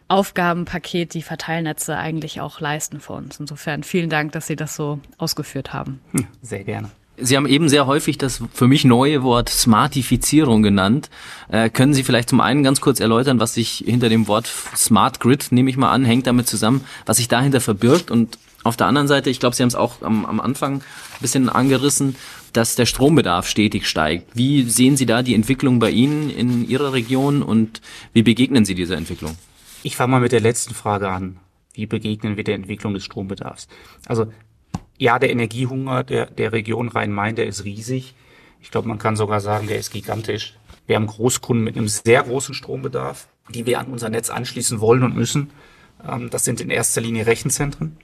Aufgabenpaket 0.07 1.13
die 1.13 1.21
Verteilnetze 1.21 1.95
eigentlich 1.95 2.41
auch 2.41 2.59
leisten 2.59 2.99
für 2.99 3.13
uns. 3.13 3.39
Insofern 3.39 3.83
vielen 3.83 4.09
Dank, 4.09 4.31
dass 4.31 4.47
Sie 4.47 4.55
das 4.55 4.75
so 4.75 4.99
ausgeführt 5.19 5.71
haben. 5.71 5.99
Hm, 6.13 6.25
sehr 6.41 6.63
gerne. 6.63 6.89
Sie 7.17 7.37
haben 7.37 7.45
eben 7.45 7.69
sehr 7.69 7.85
häufig 7.85 8.17
das 8.17 8.41
für 8.51 8.67
mich 8.67 8.83
neue 8.83 9.23
Wort 9.23 9.49
Smartifizierung 9.49 10.63
genannt. 10.63 11.09
Äh, 11.49 11.69
können 11.69 11.93
Sie 11.93 12.03
vielleicht 12.03 12.29
zum 12.29 12.41
einen 12.41 12.63
ganz 12.63 12.81
kurz 12.81 12.99
erläutern, 12.99 13.39
was 13.39 13.53
sich 13.53 13.83
hinter 13.85 14.09
dem 14.09 14.27
Wort 14.27 14.47
Smart 14.75 15.19
Grid, 15.19 15.51
nehme 15.51 15.69
ich 15.69 15.77
mal 15.77 15.91
an, 15.91 16.03
hängt 16.03 16.27
damit 16.27 16.47
zusammen, 16.47 16.83
was 17.05 17.17
sich 17.17 17.27
dahinter 17.27 17.61
verbirgt 17.61 18.11
und 18.11 18.37
auf 18.65 18.75
der 18.75 18.87
anderen 18.87 19.07
Seite, 19.07 19.29
ich 19.29 19.39
glaube, 19.39 19.55
Sie 19.55 19.61
haben 19.61 19.67
es 19.67 19.75
auch 19.75 20.01
am, 20.01 20.25
am 20.25 20.39
Anfang 20.39 20.77
ein 20.77 21.21
bisschen 21.21 21.49
angerissen, 21.49 22.15
dass 22.51 22.75
der 22.75 22.87
Strombedarf 22.87 23.47
stetig 23.47 23.87
steigt. 23.87 24.35
Wie 24.35 24.63
sehen 24.63 24.97
Sie 24.97 25.05
da 25.05 25.21
die 25.21 25.35
Entwicklung 25.35 25.77
bei 25.77 25.91
Ihnen 25.91 26.31
in 26.31 26.67
Ihrer 26.67 26.91
Region 26.91 27.43
und 27.43 27.81
wie 28.13 28.23
begegnen 28.23 28.65
Sie 28.65 28.73
dieser 28.73 28.97
Entwicklung? 28.97 29.37
Ich 29.83 29.95
fange 29.95 30.11
mal 30.11 30.19
mit 30.19 30.31
der 30.31 30.39
letzten 30.39 30.73
Frage 30.73 31.09
an. 31.09 31.37
Wie 31.73 31.85
begegnen 31.85 32.37
wir 32.37 32.43
der 32.43 32.55
Entwicklung 32.55 32.95
des 32.95 33.05
Strombedarfs? 33.05 33.67
Also 34.07 34.31
ja, 34.97 35.19
der 35.19 35.29
Energiehunger 35.29 36.03
der, 36.03 36.25
der 36.25 36.51
Region 36.51 36.89
Rhein-Main, 36.89 37.35
der 37.35 37.45
ist 37.45 37.65
riesig. 37.65 38.15
Ich 38.61 38.71
glaube, 38.71 38.87
man 38.87 38.97
kann 38.97 39.15
sogar 39.15 39.41
sagen, 39.41 39.67
der 39.67 39.77
ist 39.77 39.91
gigantisch. 39.91 40.55
Wir 40.87 40.95
haben 40.95 41.05
Großkunden 41.05 41.63
mit 41.63 41.77
einem 41.77 41.87
sehr 41.87 42.23
großen 42.23 42.55
Strombedarf, 42.55 43.27
die 43.49 43.67
wir 43.67 43.79
an 43.79 43.87
unser 43.87 44.09
Netz 44.09 44.31
anschließen 44.31 44.79
wollen 44.79 45.03
und 45.03 45.15
müssen. 45.15 45.51
Ähm, 46.03 46.31
das 46.31 46.45
sind 46.45 46.61
in 46.61 46.71
erster 46.71 47.01
Linie 47.01 47.27
Rechenzentren. 47.27 47.97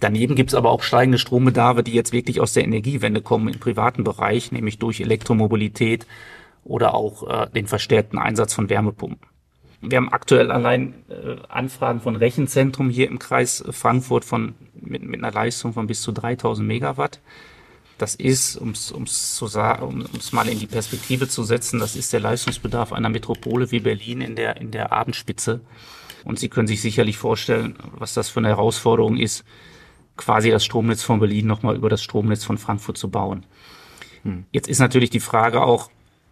Daneben 0.00 0.34
gibt 0.34 0.50
es 0.50 0.54
aber 0.54 0.70
auch 0.70 0.82
steigende 0.82 1.18
Strombedarfe, 1.18 1.82
die 1.82 1.92
jetzt 1.92 2.12
wirklich 2.12 2.40
aus 2.40 2.52
der 2.52 2.64
Energiewende 2.64 3.22
kommen 3.22 3.48
im 3.48 3.58
privaten 3.58 4.04
Bereich, 4.04 4.52
nämlich 4.52 4.78
durch 4.78 5.00
Elektromobilität 5.00 6.06
oder 6.64 6.94
auch 6.94 7.28
äh, 7.28 7.50
den 7.50 7.66
verstärkten 7.66 8.18
Einsatz 8.18 8.52
von 8.52 8.68
Wärmepumpen. 8.68 9.28
Wir 9.80 9.98
haben 9.98 10.12
aktuell 10.12 10.50
allein 10.50 10.94
äh, 11.08 11.36
Anfragen 11.48 12.00
von 12.00 12.16
Rechenzentrum 12.16 12.90
hier 12.90 13.08
im 13.08 13.18
Kreis 13.18 13.62
Frankfurt 13.70 14.24
von, 14.24 14.54
mit, 14.74 15.02
mit 15.02 15.22
einer 15.22 15.32
Leistung 15.32 15.72
von 15.72 15.86
bis 15.86 16.02
zu 16.02 16.12
3000 16.12 16.66
Megawatt. 16.66 17.20
Das 17.98 18.14
ist, 18.14 18.56
um 18.56 18.74
sagen, 18.74 19.82
um 19.82 20.04
es 20.18 20.32
mal 20.32 20.48
in 20.48 20.58
die 20.58 20.66
Perspektive 20.66 21.28
zu 21.28 21.44
setzen, 21.44 21.80
das 21.80 21.96
ist 21.96 22.12
der 22.12 22.20
Leistungsbedarf 22.20 22.92
einer 22.92 23.08
Metropole 23.08 23.70
wie 23.70 23.80
Berlin 23.80 24.20
in 24.20 24.36
der, 24.36 24.58
in 24.58 24.70
der 24.70 24.92
Abendspitze. 24.92 25.60
Und 26.24 26.38
Sie 26.38 26.48
können 26.48 26.66
sich 26.66 26.82
sicherlich 26.82 27.16
vorstellen, 27.16 27.76
was 27.92 28.12
das 28.12 28.28
für 28.28 28.40
eine 28.40 28.48
Herausforderung 28.48 29.16
ist, 29.16 29.44
quasi 30.16 30.50
das 30.50 30.64
Stromnetz 30.64 31.02
von 31.02 31.20
Berlin 31.20 31.46
nochmal 31.46 31.76
über 31.76 31.88
das 31.88 32.02
Stromnetz 32.02 32.44
von 32.44 32.58
Frankfurt 32.58 32.96
zu 32.96 33.10
bauen. 33.10 33.44
Hm. 34.22 34.44
Jetzt 34.52 34.68
ist 34.68 34.78
natürlich 34.78 35.10
die 35.10 35.20
Frage 35.20 35.62
auch, 35.62 35.90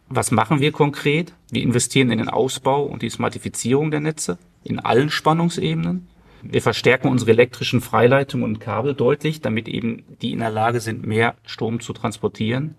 was 0.08 0.30
machen 0.30 0.60
wir 0.60 0.72
konkret? 0.72 1.32
Wir 1.50 1.62
investieren 1.62 2.10
in 2.10 2.18
den 2.18 2.28
Ausbau 2.28 2.82
und 2.84 3.02
die 3.02 3.10
Smartifizierung 3.10 3.90
der 3.90 4.00
Netze 4.00 4.38
in 4.62 4.78
allen 4.78 5.10
Spannungsebenen. 5.10 6.08
Wir 6.42 6.60
verstärken 6.60 7.08
unsere 7.08 7.30
elektrischen 7.30 7.80
Freileitungen 7.80 8.44
und 8.44 8.60
Kabel 8.60 8.94
deutlich, 8.94 9.40
damit 9.40 9.66
eben 9.66 10.04
die 10.20 10.32
in 10.32 10.40
der 10.40 10.50
Lage 10.50 10.80
sind, 10.80 11.06
mehr 11.06 11.36
Strom 11.46 11.80
zu 11.80 11.94
transportieren. 11.94 12.76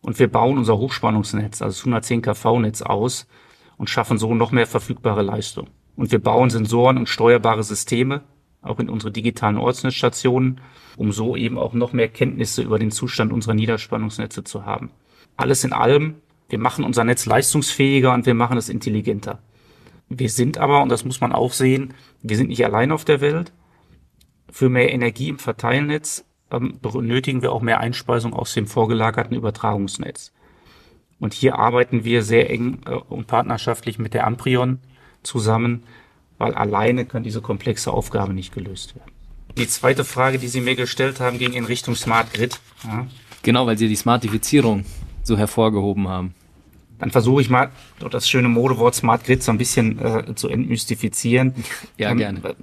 Und 0.00 0.18
wir 0.18 0.28
bauen 0.28 0.56
unser 0.56 0.78
Hochspannungsnetz, 0.78 1.60
also 1.60 1.74
das 1.74 1.80
110 1.80 2.22
kV-Netz 2.22 2.82
aus 2.82 3.26
und 3.76 3.90
schaffen 3.90 4.16
so 4.16 4.34
noch 4.34 4.52
mehr 4.52 4.66
verfügbare 4.66 5.22
Leistung. 5.22 5.68
Und 5.96 6.12
wir 6.12 6.18
bauen 6.18 6.48
Sensoren 6.48 6.96
und 6.96 7.08
steuerbare 7.08 7.62
Systeme, 7.62 8.22
auch 8.62 8.78
in 8.78 8.88
unsere 8.88 9.12
digitalen 9.12 9.58
Ortsnetzstationen, 9.58 10.60
um 10.96 11.12
so 11.12 11.36
eben 11.36 11.58
auch 11.58 11.74
noch 11.74 11.92
mehr 11.92 12.08
Kenntnisse 12.08 12.62
über 12.62 12.78
den 12.78 12.90
Zustand 12.90 13.32
unserer 13.32 13.54
Niederspannungsnetze 13.54 14.44
zu 14.44 14.64
haben. 14.64 14.90
Alles 15.36 15.64
in 15.64 15.72
allem, 15.72 16.14
wir 16.48 16.58
machen 16.58 16.84
unser 16.84 17.04
Netz 17.04 17.26
leistungsfähiger 17.26 18.12
und 18.12 18.26
wir 18.26 18.34
machen 18.34 18.58
es 18.58 18.68
intelligenter. 18.68 19.40
Wir 20.08 20.28
sind 20.28 20.58
aber, 20.58 20.82
und 20.82 20.90
das 20.90 21.04
muss 21.04 21.20
man 21.20 21.32
auch 21.32 21.52
sehen, 21.52 21.94
wir 22.22 22.36
sind 22.36 22.48
nicht 22.48 22.64
allein 22.64 22.92
auf 22.92 23.04
der 23.04 23.20
Welt. 23.20 23.52
Für 24.50 24.68
mehr 24.68 24.92
Energie 24.92 25.28
im 25.28 25.38
Verteilnetz 25.38 26.24
ähm, 26.50 26.78
benötigen 26.80 27.42
wir 27.42 27.52
auch 27.52 27.62
mehr 27.62 27.80
Einspeisung 27.80 28.34
aus 28.34 28.52
dem 28.52 28.66
vorgelagerten 28.66 29.36
Übertragungsnetz. 29.36 30.32
Und 31.18 31.32
hier 31.32 31.58
arbeiten 31.58 32.04
wir 32.04 32.22
sehr 32.22 32.50
eng 32.50 32.80
äh, 32.86 32.94
und 32.94 33.26
partnerschaftlich 33.26 33.98
mit 33.98 34.12
der 34.12 34.26
Amprion 34.26 34.80
zusammen, 35.22 35.84
weil 36.42 36.54
alleine 36.54 37.04
kann 37.04 37.22
diese 37.22 37.40
komplexe 37.40 37.92
Aufgabe 37.92 38.34
nicht 38.34 38.52
gelöst 38.52 38.96
werden. 38.96 39.12
Die 39.56 39.68
zweite 39.68 40.04
Frage, 40.04 40.40
die 40.40 40.48
Sie 40.48 40.60
mir 40.60 40.74
gestellt 40.74 41.20
haben, 41.20 41.38
ging 41.38 41.52
in 41.52 41.64
Richtung 41.64 41.94
Smart 41.94 42.34
Grid. 42.34 42.58
Ja. 42.82 43.06
Genau, 43.44 43.64
weil 43.64 43.78
Sie 43.78 43.86
die 43.86 43.94
Smartifizierung 43.94 44.84
so 45.22 45.38
hervorgehoben 45.38 46.08
haben. 46.08 46.34
Dann 46.98 47.12
versuche 47.12 47.42
ich 47.42 47.48
mal 47.48 47.70
das 48.10 48.28
schöne 48.28 48.48
Modewort 48.48 48.96
Smart 48.96 49.22
Grid 49.22 49.44
so 49.44 49.52
ein 49.52 49.58
bisschen 49.58 50.00
äh, 50.00 50.34
zu 50.34 50.48
entmystifizieren. 50.48 51.54
Ja, 51.96 52.10
ähm, 52.10 52.18
gerne. 52.18 52.56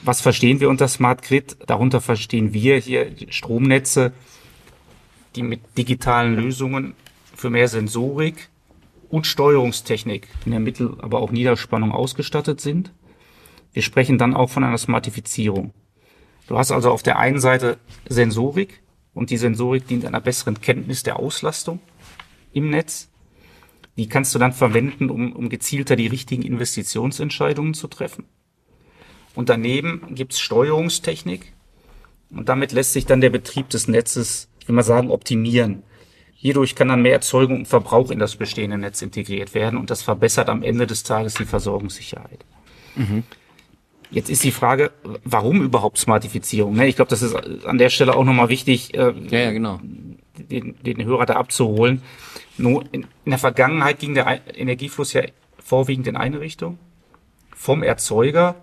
Was 0.00 0.22
verstehen 0.22 0.60
wir 0.60 0.70
unter 0.70 0.88
Smart 0.88 1.20
Grid? 1.20 1.58
Darunter 1.66 2.00
verstehen 2.00 2.54
wir 2.54 2.78
hier 2.78 3.12
Stromnetze, 3.28 4.12
die 5.36 5.42
mit 5.42 5.60
digitalen 5.76 6.34
Lösungen 6.34 6.94
für 7.34 7.50
mehr 7.50 7.68
Sensorik 7.68 8.48
und 9.10 9.26
Steuerungstechnik 9.26 10.28
in 10.46 10.52
der 10.52 10.60
Mittel-, 10.60 10.96
aber 11.00 11.20
auch 11.20 11.30
Niederspannung 11.30 11.92
ausgestattet 11.92 12.62
sind. 12.62 12.90
Wir 13.78 13.84
sprechen 13.84 14.18
dann 14.18 14.34
auch 14.34 14.50
von 14.50 14.64
einer 14.64 14.76
Smartifizierung. 14.76 15.72
Du 16.48 16.58
hast 16.58 16.72
also 16.72 16.90
auf 16.90 17.04
der 17.04 17.16
einen 17.20 17.38
Seite 17.38 17.78
Sensorik 18.08 18.82
und 19.14 19.30
die 19.30 19.36
Sensorik 19.36 19.86
dient 19.86 20.04
einer 20.04 20.20
besseren 20.20 20.60
Kenntnis 20.60 21.04
der 21.04 21.20
Auslastung 21.20 21.78
im 22.52 22.70
Netz. 22.70 23.08
Die 23.96 24.08
kannst 24.08 24.34
du 24.34 24.40
dann 24.40 24.52
verwenden, 24.52 25.10
um, 25.10 25.32
um 25.32 25.48
gezielter 25.48 25.94
die 25.94 26.08
richtigen 26.08 26.42
Investitionsentscheidungen 26.42 27.72
zu 27.72 27.86
treffen. 27.86 28.24
Und 29.36 29.48
daneben 29.48 30.12
gibt's 30.12 30.40
Steuerungstechnik 30.40 31.52
und 32.30 32.48
damit 32.48 32.72
lässt 32.72 32.94
sich 32.94 33.06
dann 33.06 33.20
der 33.20 33.30
Betrieb 33.30 33.68
des 33.68 33.86
Netzes, 33.86 34.48
ich 34.58 34.66
will 34.66 34.74
mal 34.74 34.82
sagen, 34.82 35.12
optimieren. 35.12 35.84
Hierdurch 36.34 36.74
kann 36.74 36.88
dann 36.88 37.02
mehr 37.02 37.12
Erzeugung 37.12 37.58
und 37.58 37.68
Verbrauch 37.68 38.10
in 38.10 38.18
das 38.18 38.34
bestehende 38.34 38.76
Netz 38.76 39.02
integriert 39.02 39.54
werden 39.54 39.78
und 39.78 39.90
das 39.90 40.02
verbessert 40.02 40.48
am 40.48 40.64
Ende 40.64 40.88
des 40.88 41.04
Tages 41.04 41.34
die 41.34 41.44
Versorgungssicherheit. 41.44 42.44
Mhm. 42.96 43.22
Jetzt 44.10 44.30
ist 44.30 44.42
die 44.42 44.52
Frage, 44.52 44.90
warum 45.24 45.62
überhaupt 45.62 45.98
Smartifizierung? 45.98 46.74
Ne, 46.74 46.86
ich 46.86 46.96
glaube, 46.96 47.10
das 47.10 47.22
ist 47.22 47.34
an 47.34 47.78
der 47.78 47.90
Stelle 47.90 48.16
auch 48.16 48.24
nochmal 48.24 48.48
wichtig, 48.48 48.94
äh, 48.94 49.12
ja, 49.28 49.38
ja, 49.38 49.50
genau. 49.50 49.80
den, 50.36 50.76
den 50.82 51.04
Hörer 51.04 51.26
da 51.26 51.34
abzuholen. 51.34 52.02
Nur 52.56 52.84
in, 52.92 53.06
in 53.24 53.30
der 53.30 53.38
Vergangenheit 53.38 53.98
ging 53.98 54.14
der 54.14 54.40
Energiefluss 54.56 55.12
ja 55.12 55.22
vorwiegend 55.58 56.06
in 56.06 56.16
eine 56.16 56.40
Richtung. 56.40 56.78
Vom 57.54 57.82
Erzeuger, 57.82 58.54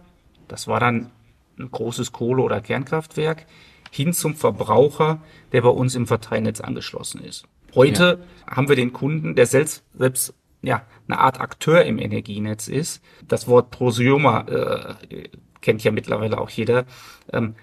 das 0.48 0.68
war 0.68 0.80
dann 0.80 1.12
ein 1.60 1.70
großes 1.72 2.12
Kohle- 2.12 2.42
oder 2.42 2.62
Kernkraftwerk, 2.62 3.46
hin 3.92 4.14
zum 4.14 4.36
Verbraucher, 4.36 5.22
der 5.52 5.62
bei 5.62 5.70
uns 5.70 5.96
im 5.96 6.08
Verteilnetz 6.08 6.60
angeschlossen 6.60 7.24
ist. 7.24 7.46
Heute 7.76 8.20
ja. 8.48 8.56
haben 8.56 8.68
wir 8.68 8.76
den 8.76 8.94
Kunden, 8.94 9.36
der 9.36 9.46
selbst, 9.46 9.84
selbst 9.94 10.34
ja, 10.66 10.84
eine 11.08 11.20
Art 11.20 11.40
Akteur 11.40 11.84
im 11.86 12.00
Energienetz 12.00 12.68
ist. 12.68 13.02
Das 13.28 13.48
Wort 13.48 13.72
Prosumer 13.72 14.98
äh, 15.10 15.30
kennt 15.62 15.84
ja 15.84 15.92
mittlerweile 15.92 16.40
auch 16.40 16.50
jeder. 16.50 16.86
Ähm, 17.32 17.56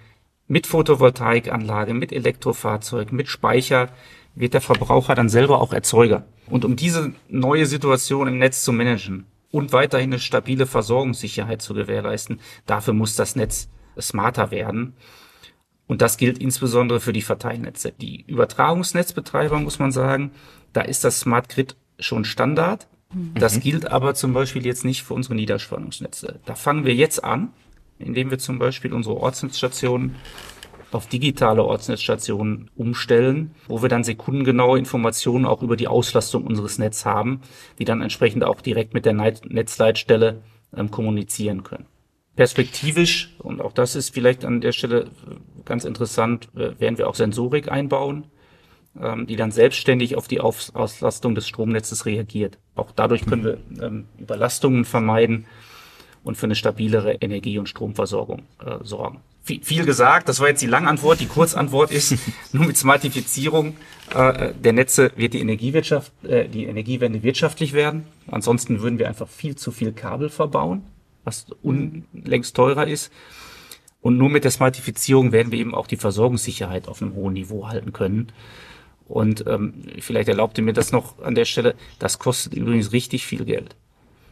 mit 0.46 0.66
Photovoltaikanlage, 0.66 1.94
mit 1.94 2.12
Elektrofahrzeug, 2.12 3.12
mit 3.12 3.28
Speicher 3.28 3.88
wird 4.34 4.54
der 4.54 4.60
Verbraucher 4.60 5.14
dann 5.14 5.28
selber 5.28 5.60
auch 5.60 5.72
Erzeuger. 5.72 6.24
Und 6.48 6.64
um 6.64 6.76
diese 6.76 7.12
neue 7.28 7.66
Situation 7.66 8.28
im 8.28 8.38
Netz 8.38 8.64
zu 8.64 8.72
managen 8.72 9.26
und 9.50 9.72
weiterhin 9.72 10.10
eine 10.10 10.20
stabile 10.20 10.66
Versorgungssicherheit 10.66 11.62
zu 11.62 11.74
gewährleisten, 11.74 12.40
dafür 12.66 12.94
muss 12.94 13.16
das 13.16 13.36
Netz 13.36 13.68
smarter 14.00 14.50
werden. 14.50 14.94
Und 15.86 16.00
das 16.00 16.16
gilt 16.16 16.38
insbesondere 16.38 17.00
für 17.00 17.12
die 17.12 17.22
Verteilnetze. 17.22 17.92
Die 17.92 18.22
Übertragungsnetzbetreiber, 18.26 19.58
muss 19.58 19.78
man 19.78 19.92
sagen, 19.92 20.32
da 20.72 20.80
ist 20.80 21.04
das 21.04 21.20
Smart 21.20 21.48
Grid 21.48 21.76
schon 21.98 22.24
Standard. 22.24 22.88
Das 23.34 23.56
mhm. 23.56 23.60
gilt 23.60 23.90
aber 23.90 24.14
zum 24.14 24.32
Beispiel 24.32 24.64
jetzt 24.64 24.84
nicht 24.84 25.02
für 25.02 25.14
unsere 25.14 25.34
Niederspannungsnetze. 25.34 26.40
Da 26.44 26.54
fangen 26.54 26.84
wir 26.84 26.94
jetzt 26.94 27.22
an, 27.22 27.50
indem 27.98 28.30
wir 28.30 28.38
zum 28.38 28.58
Beispiel 28.58 28.92
unsere 28.92 29.16
Ortsnetzstationen 29.16 30.16
auf 30.90 31.06
digitale 31.06 31.64
Ortsnetzstationen 31.64 32.70
umstellen, 32.76 33.54
wo 33.66 33.80
wir 33.80 33.88
dann 33.88 34.04
sekundengenaue 34.04 34.78
Informationen 34.78 35.46
auch 35.46 35.62
über 35.62 35.76
die 35.76 35.88
Auslastung 35.88 36.46
unseres 36.46 36.78
Netzes 36.78 37.06
haben, 37.06 37.40
die 37.78 37.84
dann 37.84 38.02
entsprechend 38.02 38.44
auch 38.44 38.60
direkt 38.60 38.92
mit 38.92 39.06
der 39.06 39.14
Netzleitstelle 39.14 40.42
ähm, 40.76 40.90
kommunizieren 40.90 41.62
können. 41.62 41.86
Perspektivisch, 42.36 43.34
und 43.38 43.60
auch 43.60 43.72
das 43.72 43.94
ist 43.94 44.10
vielleicht 44.10 44.44
an 44.44 44.60
der 44.60 44.72
Stelle 44.72 45.10
ganz 45.64 45.84
interessant, 45.84 46.48
äh, 46.56 46.78
werden 46.78 46.98
wir 46.98 47.08
auch 47.08 47.14
Sensorik 47.14 47.70
einbauen 47.70 48.24
ähm, 49.00 49.26
die 49.26 49.36
dann 49.36 49.50
selbstständig 49.50 50.16
auf 50.16 50.28
die 50.28 50.40
Aus 50.40 50.74
Auslastung 50.74 51.34
des 51.34 51.48
Stromnetzes 51.48 52.06
reagiert. 52.06 52.58
Auch 52.74 52.90
dadurch 52.90 53.26
können 53.26 53.44
wir 53.44 53.58
ähm, 53.82 54.06
Überlastungen 54.18 54.84
vermeiden 54.84 55.46
und 56.24 56.36
für 56.36 56.46
eine 56.46 56.54
stabilere 56.54 57.14
Energie- 57.14 57.58
und 57.58 57.68
Stromversorgung 57.68 58.42
äh, 58.64 58.78
sorgen. 58.82 59.20
Viel, 59.44 59.60
viel 59.62 59.84
gesagt, 59.84 60.28
das 60.28 60.38
war 60.38 60.48
jetzt 60.48 60.62
die 60.62 60.68
Langantwort. 60.68 61.20
Die 61.20 61.26
Kurzantwort 61.26 61.90
ist, 61.90 62.16
nur 62.52 62.66
mit 62.66 62.76
Smartifizierung 62.76 63.76
äh, 64.14 64.52
der 64.54 64.72
Netze 64.72 65.10
wird 65.16 65.34
die 65.34 65.40
Energiewirtschaft, 65.40 66.12
äh, 66.24 66.48
die 66.48 66.66
Energiewende 66.66 67.22
wirtschaftlich 67.22 67.72
werden. 67.72 68.04
Ansonsten 68.30 68.82
würden 68.82 68.98
wir 68.98 69.08
einfach 69.08 69.28
viel 69.28 69.56
zu 69.56 69.72
viel 69.72 69.92
Kabel 69.92 70.28
verbauen, 70.28 70.84
was 71.24 71.46
unlängst 71.62 72.54
teurer 72.54 72.86
ist. 72.86 73.10
Und 74.00 74.16
nur 74.16 74.28
mit 74.28 74.44
der 74.44 74.50
Smartifizierung 74.50 75.32
werden 75.32 75.52
wir 75.52 75.58
eben 75.58 75.74
auch 75.74 75.86
die 75.86 75.96
Versorgungssicherheit 75.96 76.88
auf 76.88 77.02
einem 77.02 77.14
hohen 77.14 77.34
Niveau 77.34 77.68
halten 77.68 77.92
können. 77.92 78.32
Und 79.12 79.44
ähm, 79.46 79.74
vielleicht 80.00 80.30
erlaubt 80.30 80.56
ihr 80.56 80.64
mir 80.64 80.72
das 80.72 80.90
noch 80.90 81.22
an 81.22 81.34
der 81.34 81.44
Stelle, 81.44 81.74
das 81.98 82.18
kostet 82.18 82.54
übrigens 82.54 82.92
richtig 82.92 83.26
viel 83.26 83.44
Geld. 83.44 83.76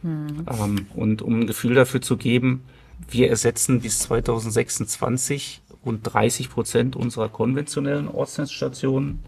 Hm. 0.01 0.47
Ähm, 0.49 0.87
und 0.95 1.21
um 1.21 1.41
ein 1.41 1.45
Gefühl 1.45 1.75
dafür 1.75 2.01
zu 2.01 2.17
geben, 2.17 2.63
wir 3.07 3.29
ersetzen 3.29 3.81
bis 3.81 3.99
2026 3.99 5.61
rund 5.85 5.99
30 6.11 6.49
Prozent 6.49 6.95
unserer 6.95 7.29
konventionellen 7.29 8.07
Ortsnetzstationen 8.07 9.19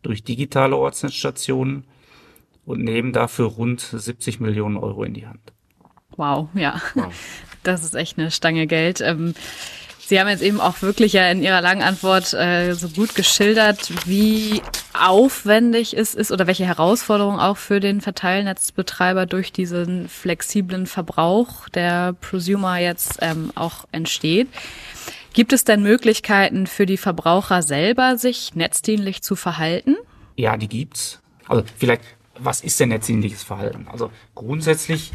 durch 0.00 0.24
digitale 0.24 0.74
Ortsnetzstationen 0.74 1.84
und 2.64 2.82
nehmen 2.82 3.12
dafür 3.12 3.44
rund 3.44 3.82
70 3.82 4.40
Millionen 4.40 4.78
Euro 4.78 5.04
in 5.04 5.12
die 5.12 5.26
Hand. 5.26 5.52
Wow, 6.16 6.48
ja. 6.54 6.80
Wow. 6.94 7.12
Das 7.62 7.84
ist 7.84 7.94
echt 7.94 8.18
eine 8.18 8.30
Stange 8.30 8.66
Geld. 8.66 9.02
Ähm, 9.02 9.34
Sie 10.06 10.20
haben 10.20 10.28
jetzt 10.28 10.42
eben 10.42 10.60
auch 10.60 10.82
wirklich 10.82 11.14
ja 11.14 11.30
in 11.30 11.42
Ihrer 11.42 11.62
langen 11.62 11.82
Antwort 11.82 12.34
äh, 12.34 12.74
so 12.74 12.88
gut 12.88 13.14
geschildert, 13.14 13.90
wie 14.06 14.60
aufwendig 14.92 15.96
es 15.96 16.14
ist 16.14 16.30
oder 16.30 16.46
welche 16.46 16.66
Herausforderungen 16.66 17.40
auch 17.40 17.56
für 17.56 17.80
den 17.80 18.00
Verteilnetzbetreiber 18.00 19.26
durch 19.26 19.52
diesen 19.52 20.08
flexiblen 20.08 20.86
Verbrauch 20.86 21.68
der 21.70 22.12
Prosumer 22.12 22.78
jetzt 22.78 23.18
ähm, 23.22 23.50
auch 23.54 23.86
entsteht. 23.92 24.48
Gibt 25.32 25.52
es 25.52 25.64
denn 25.64 25.82
Möglichkeiten 25.82 26.66
für 26.66 26.86
die 26.86 26.96
Verbraucher 26.96 27.62
selber, 27.62 28.18
sich 28.18 28.54
netzdienlich 28.54 29.22
zu 29.22 29.36
verhalten? 29.36 29.96
Ja, 30.36 30.56
die 30.56 30.68
gibt's. 30.68 31.20
Also 31.48 31.64
vielleicht, 31.76 32.02
was 32.38 32.60
ist 32.60 32.78
denn 32.78 32.90
netzdienliches 32.90 33.42
Verhalten? 33.42 33.88
Also 33.90 34.10
grundsätzlich 34.34 35.12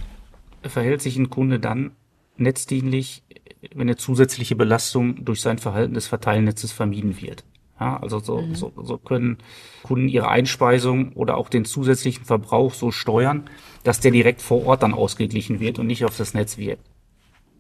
verhält 0.62 1.02
sich 1.02 1.16
ein 1.16 1.30
Kunde 1.30 1.60
dann 1.60 1.92
netzdienlich, 2.36 3.24
wenn 3.62 3.82
eine 3.82 3.98
zusätzliche 3.98 4.56
Belastung 4.56 5.26
durch 5.26 5.42
sein 5.42 5.58
Verhalten 5.58 5.94
des 5.94 6.08
Verteilnetzes 6.08 6.72
vermieden 6.72 7.22
wird. 7.22 7.44
Ja, 7.80 7.98
also 7.98 8.20
so, 8.20 8.42
mhm. 8.42 8.56
so, 8.56 8.74
so 8.76 8.98
können 8.98 9.38
Kunden 9.84 10.10
ihre 10.10 10.28
Einspeisung 10.28 11.14
oder 11.14 11.38
auch 11.38 11.50
den 11.50 11.64
zusätzlichen 11.64 12.26
Verbrauch 12.26 12.74
so 12.74 12.92
steuern, 12.92 13.50
dass 13.84 14.02
der 14.02 14.12
direkt 14.12 14.42
vor 14.42 14.66
Ort 14.66 14.84
dann 14.84 14.94
ausgeglichen 14.94 15.60
wird 15.60 15.80
und 15.80 15.88
nicht 15.88 16.04
auf 16.04 16.18
das 16.18 16.34
Netz 16.34 16.58
wirkt. 16.58 16.84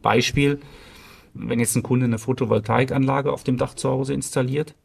Beispiel, 0.01 0.59
wenn 1.33 1.59
jetzt 1.59 1.75
ein 1.75 1.83
Kunde 1.83 2.05
eine 2.05 2.19
Photovoltaikanlage 2.19 3.31
auf 3.31 3.43
dem 3.43 3.57
Dach 3.57 3.75
zu 3.75 3.89
Hause 3.89 4.13
installiert, 4.13 4.75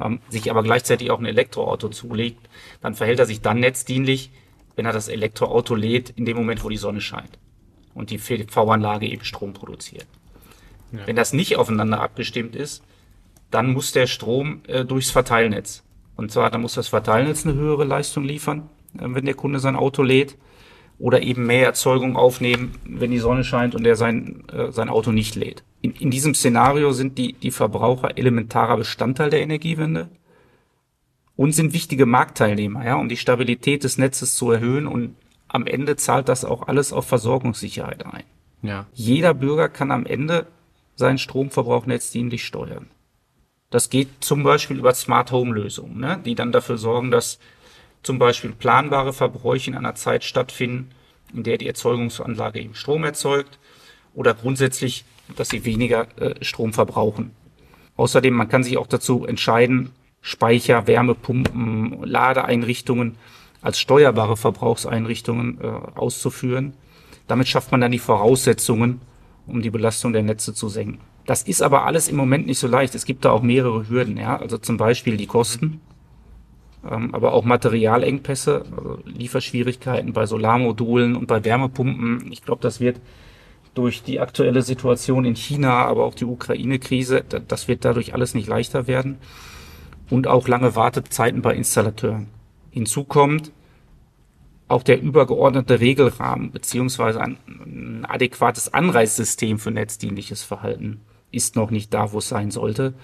ähm, 0.00 0.20
sich 0.28 0.50
aber 0.50 0.62
gleichzeitig 0.62 1.10
auch 1.10 1.18
ein 1.18 1.26
Elektroauto 1.26 1.88
zulegt, 1.88 2.48
dann 2.80 2.94
verhält 2.94 3.18
er 3.18 3.26
sich 3.26 3.40
dann 3.40 3.58
netzdienlich, 3.58 4.30
wenn 4.76 4.86
er 4.86 4.92
das 4.92 5.08
Elektroauto 5.08 5.74
lädt, 5.74 6.10
in 6.10 6.24
dem 6.24 6.36
Moment, 6.36 6.62
wo 6.62 6.68
die 6.68 6.76
Sonne 6.76 7.00
scheint 7.00 7.38
und 7.94 8.10
die 8.10 8.18
V-Anlage 8.18 9.08
eben 9.08 9.24
Strom 9.24 9.54
produziert. 9.54 10.06
Ja. 10.92 11.06
Wenn 11.06 11.16
das 11.16 11.32
nicht 11.32 11.56
aufeinander 11.56 12.00
abgestimmt 12.00 12.56
ist, 12.56 12.82
dann 13.50 13.72
muss 13.72 13.92
der 13.92 14.06
Strom 14.06 14.60
äh, 14.66 14.84
durchs 14.84 15.10
Verteilnetz. 15.10 15.84
Und 16.16 16.32
zwar, 16.32 16.50
dann 16.50 16.62
muss 16.62 16.74
das 16.74 16.88
Verteilnetz 16.88 17.46
eine 17.46 17.54
höhere 17.54 17.84
Leistung 17.84 18.24
liefern, 18.24 18.68
äh, 18.98 19.04
wenn 19.06 19.24
der 19.24 19.34
Kunde 19.34 19.60
sein 19.60 19.76
Auto 19.76 20.02
lädt 20.02 20.36
oder 20.98 21.22
eben 21.22 21.46
mehr 21.46 21.64
Erzeugung 21.64 22.16
aufnehmen, 22.16 22.74
wenn 22.84 23.10
die 23.10 23.18
Sonne 23.18 23.44
scheint 23.44 23.74
und 23.74 23.86
er 23.86 23.96
sein, 23.96 24.44
äh, 24.52 24.72
sein 24.72 24.88
Auto 24.88 25.12
nicht 25.12 25.36
lädt. 25.36 25.62
In, 25.80 25.92
in 25.92 26.10
diesem 26.10 26.34
Szenario 26.34 26.92
sind 26.92 27.18
die, 27.18 27.34
die 27.34 27.52
Verbraucher 27.52 28.18
elementarer 28.18 28.76
Bestandteil 28.76 29.30
der 29.30 29.42
Energiewende 29.42 30.08
und 31.36 31.52
sind 31.52 31.72
wichtige 31.72 32.04
Marktteilnehmer, 32.04 32.84
ja, 32.84 32.96
um 32.96 33.08
die 33.08 33.16
Stabilität 33.16 33.84
des 33.84 33.96
Netzes 33.96 34.34
zu 34.34 34.50
erhöhen 34.50 34.88
und 34.88 35.14
am 35.46 35.66
Ende 35.66 35.96
zahlt 35.96 36.28
das 36.28 36.44
auch 36.44 36.66
alles 36.66 36.92
auf 36.92 37.06
Versorgungssicherheit 37.06 38.04
ein. 38.04 38.24
Ja. 38.62 38.86
Jeder 38.92 39.34
Bürger 39.34 39.68
kann 39.68 39.92
am 39.92 40.04
Ende 40.04 40.48
seinen 40.98 41.18
Stromverbrauch 41.18 41.86
netzdienlich 41.86 42.44
steuern. 42.44 42.90
Das 43.70 43.88
geht 43.88 44.08
zum 44.20 44.42
Beispiel 44.42 44.78
über 44.78 44.92
Smart 44.94 45.30
Home 45.30 45.54
Lösungen, 45.54 46.00
ne, 46.00 46.20
die 46.24 46.34
dann 46.34 46.52
dafür 46.52 46.76
sorgen, 46.76 47.10
dass 47.10 47.38
zum 48.02 48.18
Beispiel 48.18 48.52
planbare 48.52 49.12
Verbräuche 49.12 49.70
in 49.70 49.76
einer 49.76 49.94
Zeit 49.94 50.24
stattfinden, 50.24 50.90
in 51.32 51.44
der 51.44 51.58
die 51.58 51.68
Erzeugungsanlage 51.68 52.60
eben 52.60 52.74
Strom 52.74 53.04
erzeugt 53.04 53.58
oder 54.14 54.34
grundsätzlich, 54.34 55.04
dass 55.36 55.50
sie 55.50 55.64
weniger 55.64 56.08
äh, 56.18 56.42
Strom 56.44 56.72
verbrauchen. 56.72 57.30
Außerdem, 57.96 58.34
man 58.34 58.48
kann 58.48 58.64
sich 58.64 58.78
auch 58.78 58.86
dazu 58.86 59.24
entscheiden, 59.24 59.90
Speicher, 60.20 60.86
Wärmepumpen, 60.86 62.02
Ladeeinrichtungen 62.04 63.16
als 63.60 63.78
steuerbare 63.78 64.36
Verbrauchseinrichtungen 64.36 65.60
äh, 65.60 65.66
auszuführen. 65.66 66.74
Damit 67.26 67.46
schafft 67.48 67.70
man 67.70 67.80
dann 67.80 67.92
die 67.92 67.98
Voraussetzungen, 67.98 69.00
um 69.48 69.62
die 69.62 69.70
Belastung 69.70 70.12
der 70.12 70.22
Netze 70.22 70.54
zu 70.54 70.68
senken. 70.68 71.00
Das 71.26 71.42
ist 71.42 71.62
aber 71.62 71.84
alles 71.84 72.08
im 72.08 72.16
Moment 72.16 72.46
nicht 72.46 72.58
so 72.58 72.68
leicht. 72.68 72.94
Es 72.94 73.04
gibt 73.04 73.24
da 73.24 73.30
auch 73.30 73.42
mehrere 73.42 73.88
Hürden, 73.88 74.16
ja. 74.16 74.38
Also 74.38 74.58
zum 74.58 74.76
Beispiel 74.76 75.16
die 75.16 75.26
Kosten 75.26 75.80
ähm, 76.88 77.14
aber 77.14 77.32
auch 77.32 77.44
Materialengpässe, 77.44 78.64
also 78.76 78.98
Lieferschwierigkeiten 79.04 80.12
bei 80.12 80.26
Solarmodulen 80.26 81.16
und 81.16 81.26
bei 81.26 81.44
Wärmepumpen. 81.44 82.30
Ich 82.30 82.42
glaube, 82.42 82.62
das 82.62 82.80
wird 82.80 83.00
durch 83.74 84.02
die 84.02 84.20
aktuelle 84.20 84.62
Situation 84.62 85.24
in 85.24 85.36
China, 85.36 85.84
aber 85.84 86.04
auch 86.04 86.14
die 86.14 86.24
Ukraine-Krise, 86.24 87.24
das 87.46 87.68
wird 87.68 87.84
dadurch 87.84 88.14
alles 88.14 88.34
nicht 88.34 88.48
leichter 88.48 88.86
werden. 88.86 89.18
Und 90.10 90.26
auch 90.26 90.48
lange 90.48 90.74
Wartezeiten 90.74 91.42
bei 91.42 91.54
Installateuren. 91.54 92.28
Hinzu 92.70 93.04
kommt 93.04 93.52
auch 94.68 94.82
der 94.82 95.00
übergeordnete 95.00 95.80
Regelrahmen 95.80 96.52
beziehungsweise 96.52 97.20
ein, 97.20 97.38
ein 97.46 98.06
adäquates 98.06 98.72
Anreizsystem 98.72 99.58
für 99.58 99.70
netzdienliches 99.70 100.42
Verhalten 100.42 101.00
ist 101.30 101.56
noch 101.56 101.70
nicht 101.70 101.92
da, 101.92 102.12
wo 102.12 102.18
es 102.18 102.28
sein 102.28 102.50
sollte. 102.50 102.94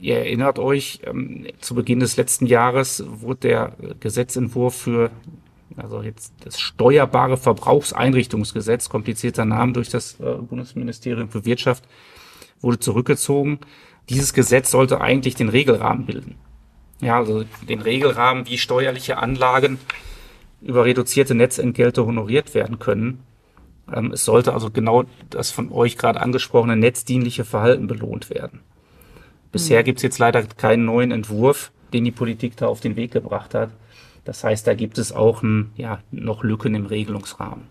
Ihr 0.00 0.16
erinnert 0.16 0.58
euch, 0.58 1.00
ähm, 1.04 1.46
zu 1.60 1.74
Beginn 1.74 2.00
des 2.00 2.16
letzten 2.16 2.46
Jahres 2.46 3.04
wurde 3.06 3.48
der 3.48 3.76
Gesetzentwurf 4.00 4.74
für 4.74 5.10
also 5.76 6.02
jetzt 6.02 6.34
das 6.44 6.60
steuerbare 6.60 7.36
Verbrauchseinrichtungsgesetz, 7.36 8.88
komplizierter 8.88 9.44
Name 9.44 9.72
durch 9.72 9.88
das 9.88 10.20
äh, 10.20 10.34
Bundesministerium 10.34 11.30
für 11.30 11.44
Wirtschaft, 11.44 11.84
wurde 12.60 12.78
zurückgezogen. 12.78 13.58
Dieses 14.08 14.34
Gesetz 14.34 14.70
sollte 14.70 15.00
eigentlich 15.00 15.34
den 15.34 15.48
Regelrahmen 15.48 16.06
bilden. 16.06 16.36
Ja, 17.00 17.16
also 17.18 17.44
den 17.68 17.80
Regelrahmen, 17.80 18.46
wie 18.46 18.58
steuerliche 18.58 19.18
Anlagen 19.18 19.78
über 20.62 20.84
reduzierte 20.84 21.34
Netzentgelte 21.34 22.06
honoriert 22.06 22.54
werden 22.54 22.78
können. 22.78 23.22
Ähm, 23.92 24.12
es 24.12 24.24
sollte 24.24 24.54
also 24.54 24.70
genau 24.70 25.04
das 25.30 25.50
von 25.50 25.70
euch 25.72 25.98
gerade 25.98 26.20
angesprochene 26.20 26.76
netzdienliche 26.76 27.44
Verhalten 27.44 27.86
belohnt 27.86 28.30
werden. 28.30 28.60
Bisher 29.50 29.80
mhm. 29.80 29.84
gibt 29.84 29.98
es 29.98 30.02
jetzt 30.02 30.18
leider 30.18 30.42
keinen 30.42 30.84
neuen 30.84 31.10
Entwurf, 31.10 31.72
den 31.92 32.04
die 32.04 32.10
Politik 32.10 32.56
da 32.56 32.66
auf 32.66 32.80
den 32.80 32.96
Weg 32.96 33.12
gebracht 33.12 33.54
hat. 33.54 33.70
Das 34.24 34.44
heißt, 34.44 34.66
da 34.66 34.74
gibt 34.74 34.98
es 34.98 35.12
auch 35.12 35.42
ein, 35.42 35.72
ja, 35.76 36.00
noch 36.10 36.44
Lücken 36.44 36.74
im 36.74 36.86
Regelungsrahmen. 36.86 37.64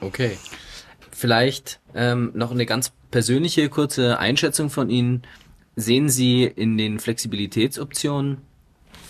Okay. 0.00 0.38
Vielleicht 1.10 1.80
ähm, 1.94 2.32
noch 2.34 2.50
eine 2.50 2.64
ganz 2.64 2.92
persönliche 3.10 3.68
kurze 3.68 4.18
Einschätzung 4.18 4.70
von 4.70 4.88
Ihnen. 4.88 5.22
Sehen 5.76 6.08
Sie 6.08 6.44
in 6.44 6.78
den 6.78 6.98
Flexibilitätsoptionen 6.98 8.38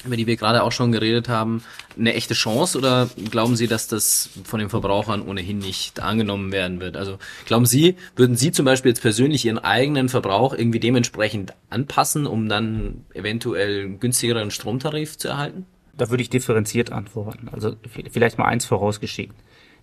über 0.09 0.17
die 0.17 0.27
wir 0.27 0.37
gerade 0.37 0.63
auch 0.63 0.73
schon 0.73 0.93
geredet 0.93 1.29
haben, 1.29 1.63
eine 1.97 2.15
echte 2.15 2.35
Chance 2.35 2.77
oder 2.77 3.09
glauben 3.31 3.57
Sie, 3.57 3.69
dass 3.69 3.87
das 3.87 4.31
von 4.45 4.59
den 4.59 4.69
Verbrauchern 4.69 5.23
ohnehin 5.23 5.59
nicht 5.59 6.01
angenommen 6.01 6.51
werden 6.51 6.81
wird? 6.81 6.97
Also 6.97 7.19
glauben 7.47 7.67
Sie, 7.67 7.97
würden 8.17 8.37
Sie 8.37 8.51
zum 8.51 8.65
Beispiel 8.65 8.91
jetzt 8.91 9.03
persönlich 9.03 9.45
Ihren 9.45 9.59
eigenen 9.59 10.09
Verbrauch 10.09 10.53
irgendwie 10.53 10.81
dementsprechend 10.81 11.55
anpassen, 11.71 12.27
um 12.27 12.49
dann 12.49 13.05
eventuell 13.15 13.85
einen 13.85 14.01
günstigeren 14.01 14.51
Stromtarif 14.51 15.17
zu 15.17 15.29
erhalten? 15.29 15.67
Da 15.97 16.11
würde 16.11 16.23
ich 16.23 16.31
differenziert 16.31 16.93
antworten. 16.93 17.49
Also 17.53 17.77
vielleicht 18.11 18.39
mal 18.39 18.47
eins 18.47 18.65
vorausgeschickt. 18.67 19.35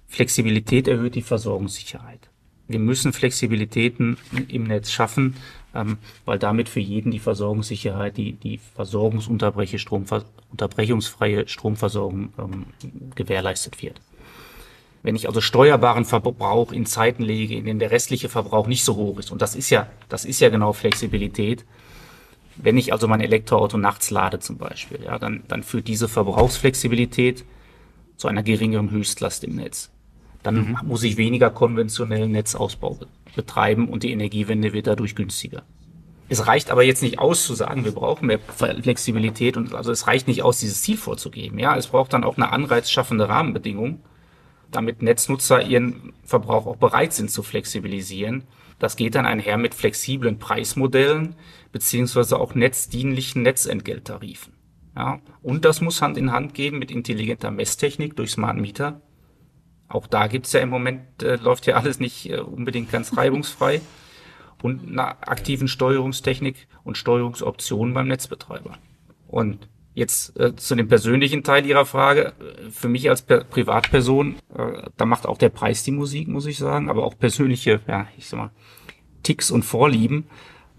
Flexibilität 0.08 0.88
erhöht 0.88 1.16
die 1.16 1.22
Versorgungssicherheit. 1.22 2.30
Wir 2.68 2.80
müssen 2.80 3.14
Flexibilitäten 3.14 4.18
im 4.48 4.64
Netz 4.64 4.92
schaffen, 4.92 5.36
ähm, 5.76 5.98
weil 6.26 6.40
damit 6.40 6.70
für 6.70 6.80
jeden 6.80 7.12
die 7.12 7.20
Versorgungssicherheit, 7.20 8.18
die, 8.18 8.34
die 8.34 8.60
versorgungsunterbreche 8.76 9.78
Stromver 9.78 10.26
unterbrechungsfreie 10.52 11.48
Stromversorgung 11.48 12.34
ähm, 12.40 12.66
gewährleistet 13.14 13.82
wird. 13.82 14.00
Wenn 15.04 15.16
ich 15.16 15.28
also 15.28 15.42
steuerbaren 15.42 16.06
Verbrauch 16.06 16.72
in 16.72 16.88
Zeiten 16.88 17.22
lege, 17.22 17.56
in 17.56 17.66
denen 17.66 17.80
der 17.80 17.92
restliche 17.92 18.30
Verbrauch 18.30 18.66
nicht 18.66 18.84
so 18.84 18.96
hoch 18.96 19.20
ist, 19.20 19.32
und 19.32 19.42
das 19.42 19.56
ist 19.56 19.70
ja, 19.70 19.88
das 20.10 20.26
ist 20.26 20.40
ja 20.40 20.50
genau 20.50 20.74
Flexibilität, 20.74 21.66
wenn 22.56 22.78
ich 22.78 22.94
also 22.94 23.08
mein 23.08 23.22
Elektroauto 23.22 23.78
nachts 23.78 24.10
lade 24.10 24.40
zum 24.40 24.58
Beispiel, 24.58 25.02
ja, 25.04 25.20
dann, 25.20 25.44
dann 25.48 25.62
führt 25.62 25.88
diese 25.88 26.08
Verbrauchsflexibilität 26.08 27.44
zu 28.16 28.28
einer 28.28 28.44
geringeren 28.44 28.92
Höchstlast 28.92 29.44
im 29.44 29.56
Netz. 29.56 29.92
Dann 30.46 30.56
mhm. 30.58 30.78
muss 30.84 31.02
ich 31.02 31.18
weniger 31.18 31.50
konventionellen 31.50 32.32
Netzausbau 32.32 33.00
betreiben 33.36 33.90
und 33.90 34.04
die 34.04 34.12
Energiewende 34.12 34.74
wird 34.74 34.86
dadurch 34.86 35.16
günstiger. 35.16 35.64
Es 36.30 36.46
reicht 36.46 36.70
aber 36.70 36.84
jetzt 36.84 37.02
nicht 37.02 37.18
aus 37.18 37.46
zu 37.46 37.56
sagen, 37.56 37.84
wir 37.84 37.94
brauchen 37.94 38.28
mehr 38.28 38.40
Flexibilität 38.40 39.58
und 39.58 39.74
also 39.74 39.92
es 39.92 40.06
reicht 40.06 40.28
nicht 40.28 40.44
aus, 40.44 40.60
dieses 40.60 40.84
Ziel 40.84 40.98
vorzugeben. 40.98 41.58
Ja, 41.58 41.76
es 41.76 41.88
braucht 41.88 42.14
dann 42.14 42.24
auch 42.24 42.38
eine 42.38 42.52
anreizschaffende 42.52 43.28
Rahmenbedingung, 43.28 44.02
damit 44.70 45.02
Netznutzer 45.02 45.64
ihren 45.64 46.14
Verbrauch 46.24 46.68
auch 46.68 46.78
bereit 46.78 47.14
sind 47.14 47.32
zu 47.32 47.42
flexibilisieren. 47.42 48.44
Das 48.78 48.98
geht 48.98 49.16
dann 49.16 49.26
einher 49.26 49.58
mit 49.58 49.74
flexiblen 49.74 50.38
Preismodellen 50.38 51.36
beziehungsweise 51.72 52.40
auch 52.40 52.54
netzdienlichen 52.54 53.42
Netzentgelttarifen. 53.42 54.54
Ja, 54.96 55.22
und 55.42 55.66
das 55.66 55.82
muss 55.82 56.04
Hand 56.04 56.18
in 56.18 56.32
Hand 56.32 56.54
gehen 56.54 56.78
mit 56.78 56.92
intelligenter 56.92 57.50
Messtechnik 57.50 58.16
durch 58.16 58.32
Smart 58.32 58.58
Meter 58.58 59.02
auch 59.88 60.08
da 60.08 60.28
gibt's 60.28 60.54
ja 60.54 60.62
im 60.62 60.70
Moment, 60.70 61.24
äh, 61.24 61.36
läuft 61.36 61.68
ja 61.68 61.76
alles 61.76 62.00
nicht 62.00 62.30
äh, 62.30 62.40
unbedingt 62.40 62.92
ganz 62.92 63.16
reibungsfrei. 63.16 63.82
Und 64.62 64.88
einer 64.88 65.18
aktiven 65.28 65.68
Steuerungstechnik 65.68 66.68
und 66.84 66.98
Steuerungsoptionen 66.98 67.94
beim 67.94 68.08
Netzbetreiber. 68.08 68.78
Und 69.28 69.68
jetzt 69.96 70.40
äh, 70.40 70.56
zu 70.56 70.76
dem 70.76 70.88
persönlichen 70.88 71.44
Teil 71.44 71.66
Ihrer 71.66 71.86
Frage. 71.86 72.34
Für 72.70 72.90
mich 72.90 73.10
als 73.10 73.24
per 73.24 73.44
Privatperson, 73.44 74.36
äh, 74.56 74.90
da 74.98 75.06
macht 75.06 75.26
auch 75.26 75.38
der 75.38 75.50
Preis 75.50 75.84
die 75.84 75.92
Musik, 75.92 76.28
muss 76.28 76.46
ich 76.46 76.58
sagen, 76.58 76.90
aber 76.90 77.04
auch 77.04 77.18
persönliche, 77.18 77.80
ja, 77.88 78.08
ich 78.18 78.28
sag 78.28 78.38
mal, 78.38 78.52
Ticks 79.24 79.50
und 79.50 79.64
Vorlieben. 79.64 80.28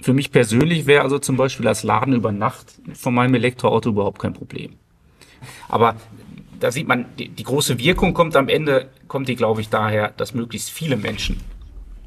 Für 0.00 0.12
mich 0.12 0.30
persönlich 0.30 0.86
wäre 0.86 1.02
also 1.02 1.18
zum 1.18 1.36
Beispiel 1.36 1.64
das 1.64 1.82
Laden 1.82 2.12
über 2.12 2.30
Nacht 2.30 2.80
von 2.92 3.14
meinem 3.14 3.34
Elektroauto 3.34 3.88
überhaupt 3.88 4.20
kein 4.20 4.34
Problem. 4.34 4.76
Aber 5.68 5.96
da 6.60 6.70
sieht 6.70 6.88
man, 6.88 7.06
die, 7.18 7.28
die 7.28 7.42
große 7.42 7.78
Wirkung 7.78 8.14
kommt 8.14 8.36
am 8.36 8.48
Ende, 8.48 8.90
kommt 9.08 9.28
die, 9.28 9.36
glaube 9.36 9.60
ich, 9.60 9.68
daher, 9.68 10.10
dass 10.16 10.34
möglichst 10.34 10.70
viele 10.70 10.96
Menschen 10.96 11.40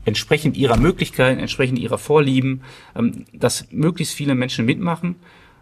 entsprechend 0.06 0.58
ihrer 0.58 0.78
Möglichkeiten, 0.78 1.40
entsprechend 1.40 1.80
ihrer 1.80 1.98
Vorlieben, 1.98 2.62
ähm, 2.96 3.26
dass 3.34 3.72
möglichst 3.72 4.14
viele 4.14 4.36
Menschen 4.36 4.66
mitmachen. 4.66 5.16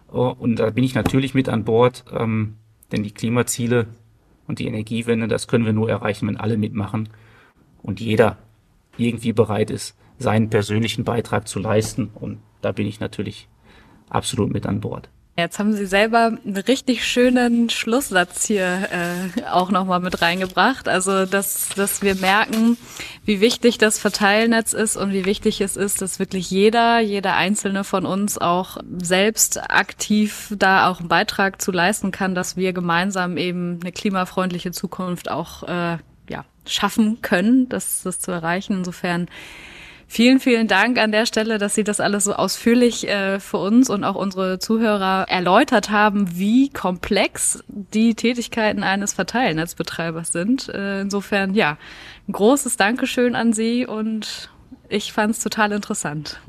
Uh, 0.09 0.33
und 0.39 0.55
da 0.55 0.69
bin 0.69 0.85
ich 0.85 0.95
natürlich 0.95 1.33
mit 1.33 1.49
an 1.49 1.65
Bord, 1.65 2.05
ähm, 2.17 2.55
denn 2.93 3.03
die 3.03 3.11
Klimaziele 3.11 3.87
und 4.47 4.59
die 4.59 4.67
Energiewende, 4.67 5.27
das 5.27 5.49
können 5.49 5.65
wir 5.65 5.73
nur 5.73 5.89
erreichen, 5.89 6.29
wenn 6.29 6.37
alle 6.37 6.55
mitmachen 6.55 7.09
und 7.83 7.99
jeder 7.99 8.37
irgendwie 8.97 9.33
bereit 9.33 9.69
ist, 9.69 9.97
seinen 10.17 10.49
persönlichen 10.49 11.03
Beitrag 11.03 11.49
zu 11.49 11.59
leisten. 11.59 12.09
Und 12.15 12.39
da 12.61 12.71
bin 12.71 12.87
ich 12.87 13.01
natürlich 13.01 13.49
absolut 14.09 14.51
mit 14.51 14.65
an 14.65 14.79
Bord. 14.79 15.09
Jetzt 15.39 15.59
haben 15.59 15.73
Sie 15.73 15.85
selber 15.85 16.35
einen 16.43 16.57
richtig 16.57 17.05
schönen 17.05 17.69
Schlusssatz 17.69 18.47
hier 18.47 18.89
äh, 18.91 19.43
auch 19.51 19.69
nochmal 19.69 19.99
mit 19.99 20.19
reingebracht. 20.23 20.89
Also, 20.89 21.27
dass, 21.27 21.69
dass 21.75 22.01
wir 22.01 22.15
merken, 22.15 22.75
wie 23.23 23.39
wichtig 23.39 23.77
das 23.77 23.99
Verteilnetz 23.99 24.73
ist 24.73 24.97
und 24.97 25.13
wie 25.13 25.25
wichtig 25.25 25.61
es 25.61 25.77
ist, 25.77 26.01
dass 26.01 26.17
wirklich 26.17 26.49
jeder, 26.49 27.01
jeder 27.01 27.35
Einzelne 27.35 27.83
von 27.83 28.07
uns 28.07 28.39
auch 28.39 28.77
selbst 28.97 29.61
aktiv 29.69 30.55
da 30.57 30.89
auch 30.89 31.01
einen 31.01 31.07
Beitrag 31.07 31.61
zu 31.61 31.71
leisten 31.71 32.09
kann, 32.09 32.33
dass 32.33 32.57
wir 32.57 32.73
gemeinsam 32.73 33.37
eben 33.37 33.79
eine 33.79 33.91
klimafreundliche 33.91 34.71
Zukunft 34.71 35.29
auch 35.29 35.61
äh, 35.67 35.97
ja, 36.29 36.45
schaffen 36.65 37.21
können, 37.21 37.69
das, 37.69 38.01
das 38.01 38.19
zu 38.19 38.31
erreichen. 38.31 38.77
Insofern 38.79 39.27
Vielen, 40.09 40.39
vielen 40.39 40.69
Dank 40.69 40.97
an 40.99 41.11
der 41.11 41.25
Stelle, 41.25 41.57
dass 41.57 41.75
Sie 41.75 41.83
das 41.83 41.99
alles 41.99 42.23
so 42.23 42.33
ausführlich 42.33 43.07
äh, 43.09 43.41
für 43.41 43.57
uns 43.57 43.89
und 43.89 44.05
auch 44.05 44.15
unsere 44.15 44.57
Zuhörer 44.57 45.25
erläutert 45.27 45.89
haben, 45.89 46.37
wie 46.37 46.69
komplex 46.69 47.61
die 47.67 48.15
Tätigkeiten 48.15 48.83
eines 48.83 49.13
Verteilnetzbetreibers 49.13 50.31
sind. 50.31 50.69
Äh, 50.69 51.01
insofern, 51.01 51.53
ja, 51.53 51.77
ein 52.27 52.31
großes 52.31 52.77
Dankeschön 52.77 53.35
an 53.35 53.51
Sie 53.51 53.85
und 53.85 54.49
ich 54.87 55.11
fand 55.11 55.31
es 55.31 55.39
total 55.39 55.73
interessant. 55.73 56.39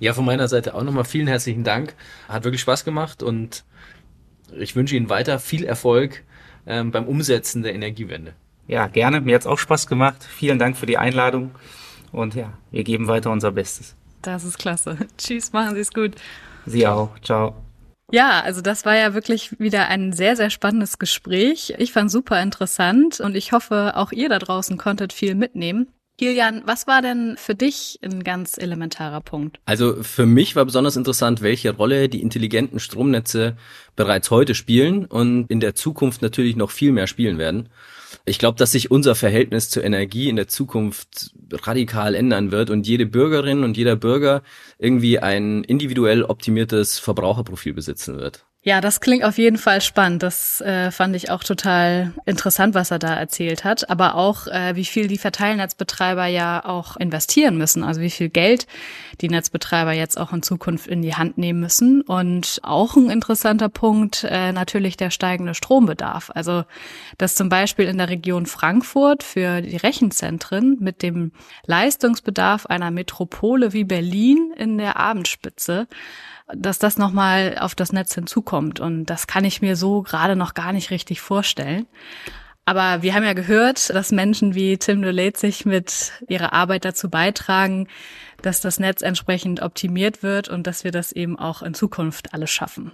Ja, 0.00 0.12
von 0.12 0.24
meiner 0.24 0.48
Seite 0.48 0.74
auch 0.74 0.82
nochmal 0.82 1.04
vielen 1.04 1.28
herzlichen 1.28 1.62
Dank. 1.62 1.94
Hat 2.28 2.42
wirklich 2.42 2.62
Spaß 2.62 2.84
gemacht 2.84 3.22
und 3.22 3.64
ich 4.58 4.74
wünsche 4.74 4.96
Ihnen 4.96 5.08
weiter 5.08 5.38
viel 5.38 5.62
Erfolg 5.62 6.24
ähm, 6.66 6.90
beim 6.90 7.06
Umsetzen 7.06 7.62
der 7.62 7.74
Energiewende. 7.74 8.34
Ja, 8.66 8.88
gerne. 8.88 9.20
Mir 9.20 9.36
hat's 9.36 9.46
auch 9.46 9.58
Spaß 9.58 9.86
gemacht. 9.86 10.24
Vielen 10.24 10.58
Dank 10.58 10.76
für 10.76 10.86
die 10.86 10.98
Einladung. 10.98 11.52
Und 12.12 12.34
ja, 12.34 12.52
wir 12.70 12.84
geben 12.84 13.08
weiter 13.08 13.30
unser 13.30 13.52
Bestes. 13.52 13.96
Das 14.22 14.44
ist 14.44 14.58
klasse. 14.58 14.96
Tschüss, 15.18 15.52
machen 15.52 15.74
Sie 15.74 15.80
es 15.80 15.92
gut. 15.92 16.16
Sie 16.66 16.86
auch. 16.86 17.18
Ciao. 17.20 17.54
Ja, 18.12 18.40
also 18.40 18.60
das 18.60 18.84
war 18.84 18.96
ja 18.96 19.14
wirklich 19.14 19.58
wieder 19.60 19.88
ein 19.88 20.12
sehr, 20.12 20.36
sehr 20.36 20.50
spannendes 20.50 20.98
Gespräch. 20.98 21.74
Ich 21.78 21.92
fand 21.92 22.10
super 22.10 22.42
interessant 22.42 23.20
und 23.20 23.36
ich 23.36 23.52
hoffe, 23.52 23.92
auch 23.96 24.10
ihr 24.10 24.28
da 24.28 24.38
draußen 24.38 24.76
konntet 24.76 25.12
viel 25.12 25.34
mitnehmen. 25.34 25.88
Kilian, 26.18 26.62
was 26.66 26.86
war 26.86 27.00
denn 27.00 27.36
für 27.38 27.54
dich 27.54 27.98
ein 28.02 28.22
ganz 28.22 28.58
elementarer 28.58 29.22
Punkt? 29.22 29.58
Also 29.64 30.02
für 30.02 30.26
mich 30.26 30.54
war 30.54 30.66
besonders 30.66 30.96
interessant, 30.96 31.40
welche 31.40 31.74
Rolle 31.74 32.10
die 32.10 32.20
intelligenten 32.20 32.78
Stromnetze 32.78 33.56
bereits 33.96 34.30
heute 34.30 34.54
spielen 34.54 35.06
und 35.06 35.46
in 35.48 35.60
der 35.60 35.74
Zukunft 35.74 36.20
natürlich 36.20 36.56
noch 36.56 36.72
viel 36.72 36.92
mehr 36.92 37.06
spielen 37.06 37.38
werden. 37.38 37.70
Ich 38.24 38.38
glaube, 38.38 38.58
dass 38.58 38.72
sich 38.72 38.90
unser 38.90 39.14
Verhältnis 39.14 39.70
zur 39.70 39.84
Energie 39.84 40.28
in 40.28 40.36
der 40.36 40.48
Zukunft 40.48 41.34
radikal 41.52 42.14
ändern 42.14 42.52
wird 42.52 42.70
und 42.70 42.86
jede 42.86 43.06
Bürgerin 43.06 43.64
und 43.64 43.76
jeder 43.76 43.96
Bürger 43.96 44.42
irgendwie 44.78 45.18
ein 45.18 45.64
individuell 45.64 46.22
optimiertes 46.22 46.98
Verbraucherprofil 46.98 47.74
besitzen 47.74 48.18
wird. 48.18 48.46
Ja, 48.62 48.82
das 48.82 49.00
klingt 49.00 49.24
auf 49.24 49.38
jeden 49.38 49.56
Fall 49.56 49.80
spannend. 49.80 50.22
Das 50.22 50.60
äh, 50.60 50.90
fand 50.90 51.16
ich 51.16 51.30
auch 51.30 51.42
total 51.42 52.12
interessant, 52.26 52.74
was 52.74 52.90
er 52.90 52.98
da 52.98 53.14
erzählt 53.14 53.64
hat. 53.64 53.88
Aber 53.88 54.16
auch, 54.16 54.48
äh, 54.48 54.76
wie 54.76 54.84
viel 54.84 55.06
die 55.06 55.16
Verteilnetzbetreiber 55.16 56.26
ja 56.26 56.62
auch 56.62 56.98
investieren 56.98 57.56
müssen. 57.56 57.82
Also 57.82 58.02
wie 58.02 58.10
viel 58.10 58.28
Geld 58.28 58.66
die 59.22 59.30
Netzbetreiber 59.30 59.92
jetzt 59.92 60.18
auch 60.18 60.34
in 60.34 60.42
Zukunft 60.42 60.88
in 60.88 61.00
die 61.00 61.14
Hand 61.14 61.38
nehmen 61.38 61.60
müssen. 61.60 62.02
Und 62.02 62.60
auch 62.62 62.96
ein 62.96 63.08
interessanter 63.08 63.70
Punkt, 63.70 64.24
äh, 64.24 64.52
natürlich 64.52 64.98
der 64.98 65.08
steigende 65.08 65.54
Strombedarf. 65.54 66.30
Also, 66.34 66.64
dass 67.16 67.36
zum 67.36 67.48
Beispiel 67.48 67.86
in 67.86 67.96
der 67.96 68.10
Region 68.10 68.44
Frankfurt 68.44 69.22
für 69.22 69.62
die 69.62 69.78
Rechenzentren 69.78 70.76
mit 70.80 71.00
dem 71.00 71.32
Leistungsbedarf 71.64 72.66
einer 72.66 72.90
Metropole 72.90 73.72
wie 73.72 73.84
Berlin 73.84 74.52
in 74.54 74.76
der 74.76 74.98
Abendspitze 74.98 75.88
dass 76.54 76.78
das 76.78 76.98
nochmal 76.98 77.56
auf 77.60 77.74
das 77.74 77.92
Netz 77.92 78.14
hinzukommt. 78.14 78.80
Und 78.80 79.06
das 79.06 79.26
kann 79.26 79.44
ich 79.44 79.62
mir 79.62 79.76
so 79.76 80.02
gerade 80.02 80.36
noch 80.36 80.54
gar 80.54 80.72
nicht 80.72 80.90
richtig 80.90 81.20
vorstellen. 81.20 81.86
Aber 82.64 83.02
wir 83.02 83.14
haben 83.14 83.24
ja 83.24 83.32
gehört, 83.32 83.90
dass 83.90 84.12
Menschen 84.12 84.54
wie 84.54 84.76
Tim 84.78 85.02
Delet 85.02 85.36
sich 85.36 85.64
mit 85.64 86.12
ihrer 86.28 86.52
Arbeit 86.52 86.84
dazu 86.84 87.10
beitragen, 87.10 87.88
dass 88.42 88.60
das 88.60 88.78
Netz 88.78 89.02
entsprechend 89.02 89.60
optimiert 89.60 90.22
wird 90.22 90.48
und 90.48 90.66
dass 90.66 90.84
wir 90.84 90.92
das 90.92 91.12
eben 91.12 91.38
auch 91.38 91.62
in 91.62 91.74
Zukunft 91.74 92.32
alles 92.32 92.50
schaffen. 92.50 92.92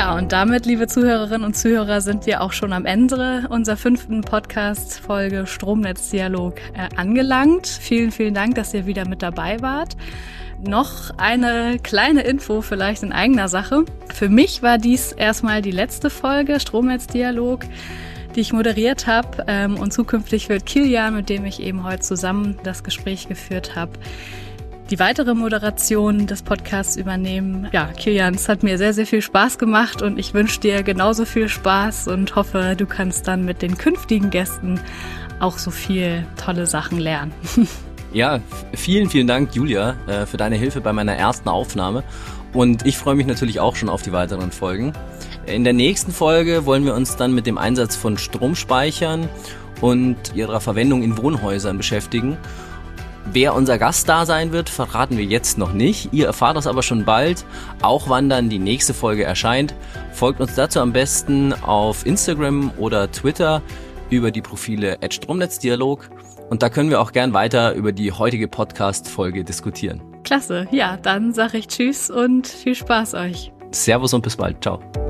Ja, 0.00 0.16
und 0.16 0.32
damit, 0.32 0.64
liebe 0.64 0.86
Zuhörerinnen 0.86 1.44
und 1.44 1.54
Zuhörer, 1.54 2.00
sind 2.00 2.24
wir 2.24 2.40
auch 2.40 2.54
schon 2.54 2.72
am 2.72 2.86
Ende 2.86 3.46
unserer 3.50 3.76
fünften 3.76 4.22
Podcast-Folge 4.22 5.46
Stromnetzdialog 5.46 6.54
äh, 6.72 6.88
angelangt. 6.96 7.66
Vielen, 7.66 8.10
vielen 8.10 8.32
Dank, 8.32 8.54
dass 8.54 8.72
ihr 8.72 8.86
wieder 8.86 9.06
mit 9.06 9.20
dabei 9.20 9.60
wart. 9.60 9.98
Noch 10.66 11.10
eine 11.18 11.78
kleine 11.82 12.22
Info 12.22 12.62
vielleicht 12.62 13.02
in 13.02 13.12
eigener 13.12 13.48
Sache. 13.48 13.84
Für 14.10 14.30
mich 14.30 14.62
war 14.62 14.78
dies 14.78 15.12
erstmal 15.12 15.60
die 15.60 15.70
letzte 15.70 16.08
Folge 16.08 16.60
Stromnetzdialog 16.60 17.66
die 18.36 18.40
ich 18.40 18.52
moderiert 18.52 19.08
habe. 19.08 19.44
Ähm, 19.48 19.76
und 19.76 19.92
zukünftig 19.92 20.48
wird 20.48 20.64
Kilian, 20.64 21.16
mit 21.16 21.28
dem 21.28 21.44
ich 21.44 21.60
eben 21.60 21.82
heute 21.82 22.00
zusammen 22.00 22.58
das 22.62 22.84
Gespräch 22.84 23.28
geführt 23.28 23.74
habe, 23.74 23.92
die 24.90 24.98
weitere 24.98 25.34
Moderation 25.34 26.26
des 26.26 26.42
Podcasts 26.42 26.96
übernehmen. 26.96 27.68
Ja, 27.72 27.86
Kilian, 27.86 28.34
es 28.34 28.48
hat 28.48 28.62
mir 28.62 28.76
sehr, 28.76 28.92
sehr 28.92 29.06
viel 29.06 29.22
Spaß 29.22 29.58
gemacht 29.58 30.02
und 30.02 30.18
ich 30.18 30.34
wünsche 30.34 30.58
dir 30.58 30.82
genauso 30.82 31.24
viel 31.24 31.48
Spaß 31.48 32.08
und 32.08 32.34
hoffe, 32.34 32.74
du 32.76 32.86
kannst 32.86 33.28
dann 33.28 33.44
mit 33.44 33.62
den 33.62 33.78
künftigen 33.78 34.30
Gästen 34.30 34.80
auch 35.38 35.58
so 35.58 35.70
viel 35.70 36.26
tolle 36.36 36.66
Sachen 36.66 36.98
lernen. 36.98 37.32
Ja, 38.12 38.40
vielen, 38.74 39.08
vielen 39.08 39.28
Dank, 39.28 39.54
Julia, 39.54 39.94
äh, 40.08 40.26
für 40.26 40.36
deine 40.36 40.56
Hilfe 40.56 40.80
bei 40.80 40.92
meiner 40.92 41.14
ersten 41.14 41.48
Aufnahme. 41.48 42.02
Und 42.52 42.84
ich 42.84 42.98
freue 42.98 43.14
mich 43.14 43.28
natürlich 43.28 43.60
auch 43.60 43.76
schon 43.76 43.88
auf 43.88 44.02
die 44.02 44.10
weiteren 44.10 44.50
Folgen. 44.50 44.94
In 45.46 45.62
der 45.62 45.74
nächsten 45.74 46.10
Folge 46.10 46.66
wollen 46.66 46.84
wir 46.84 46.94
uns 46.94 47.14
dann 47.14 47.32
mit 47.32 47.46
dem 47.46 47.56
Einsatz 47.56 47.94
von 47.94 48.18
Stromspeichern 48.18 49.28
und 49.80 50.16
ihrer 50.34 50.60
Verwendung 50.60 51.04
in 51.04 51.18
Wohnhäusern 51.18 51.76
beschäftigen 51.76 52.36
Wer 53.32 53.54
unser 53.54 53.78
Gast 53.78 54.08
da 54.08 54.26
sein 54.26 54.52
wird, 54.52 54.68
verraten 54.68 55.16
wir 55.16 55.24
jetzt 55.24 55.58
noch 55.58 55.72
nicht. 55.72 56.12
Ihr 56.12 56.26
erfahrt 56.26 56.56
das 56.56 56.66
aber 56.66 56.82
schon 56.82 57.04
bald, 57.04 57.44
auch 57.82 58.08
wann 58.08 58.28
dann 58.28 58.48
die 58.48 58.58
nächste 58.58 58.94
Folge 58.94 59.24
erscheint. 59.24 59.74
Folgt 60.12 60.40
uns 60.40 60.54
dazu 60.54 60.80
am 60.80 60.92
besten 60.92 61.52
auf 61.52 62.06
Instagram 62.06 62.72
oder 62.78 63.10
Twitter 63.10 63.62
über 64.08 64.30
die 64.30 64.42
Profile 64.42 64.98
Stromnetzdialog 65.08 66.10
und 66.50 66.62
da 66.62 66.68
können 66.68 66.90
wir 66.90 67.00
auch 67.00 67.12
gern 67.12 67.32
weiter 67.32 67.74
über 67.74 67.92
die 67.92 68.10
heutige 68.10 68.48
Podcast-Folge 68.48 69.44
diskutieren. 69.44 70.02
Klasse, 70.24 70.66
ja, 70.72 70.96
dann 70.96 71.32
sage 71.32 71.58
ich 71.58 71.68
Tschüss 71.68 72.10
und 72.10 72.46
viel 72.48 72.74
Spaß 72.74 73.14
euch. 73.14 73.52
Servus 73.70 74.12
und 74.12 74.22
bis 74.22 74.36
bald, 74.36 74.62
ciao. 74.62 75.09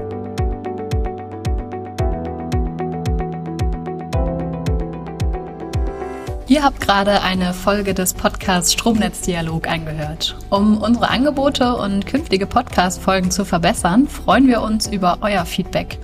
Ihr 6.50 6.62
habt 6.64 6.80
gerade 6.80 7.22
eine 7.22 7.54
Folge 7.54 7.94
des 7.94 8.12
Podcasts 8.12 8.72
Stromnetzdialog 8.72 9.68
angehört. 9.68 10.36
Um 10.50 10.78
unsere 10.78 11.08
Angebote 11.08 11.76
und 11.76 12.06
künftige 12.06 12.44
Podcast-Folgen 12.44 13.30
zu 13.30 13.44
verbessern, 13.44 14.08
freuen 14.08 14.48
wir 14.48 14.60
uns 14.60 14.88
über 14.88 15.18
euer 15.20 15.44
Feedback. 15.44 16.00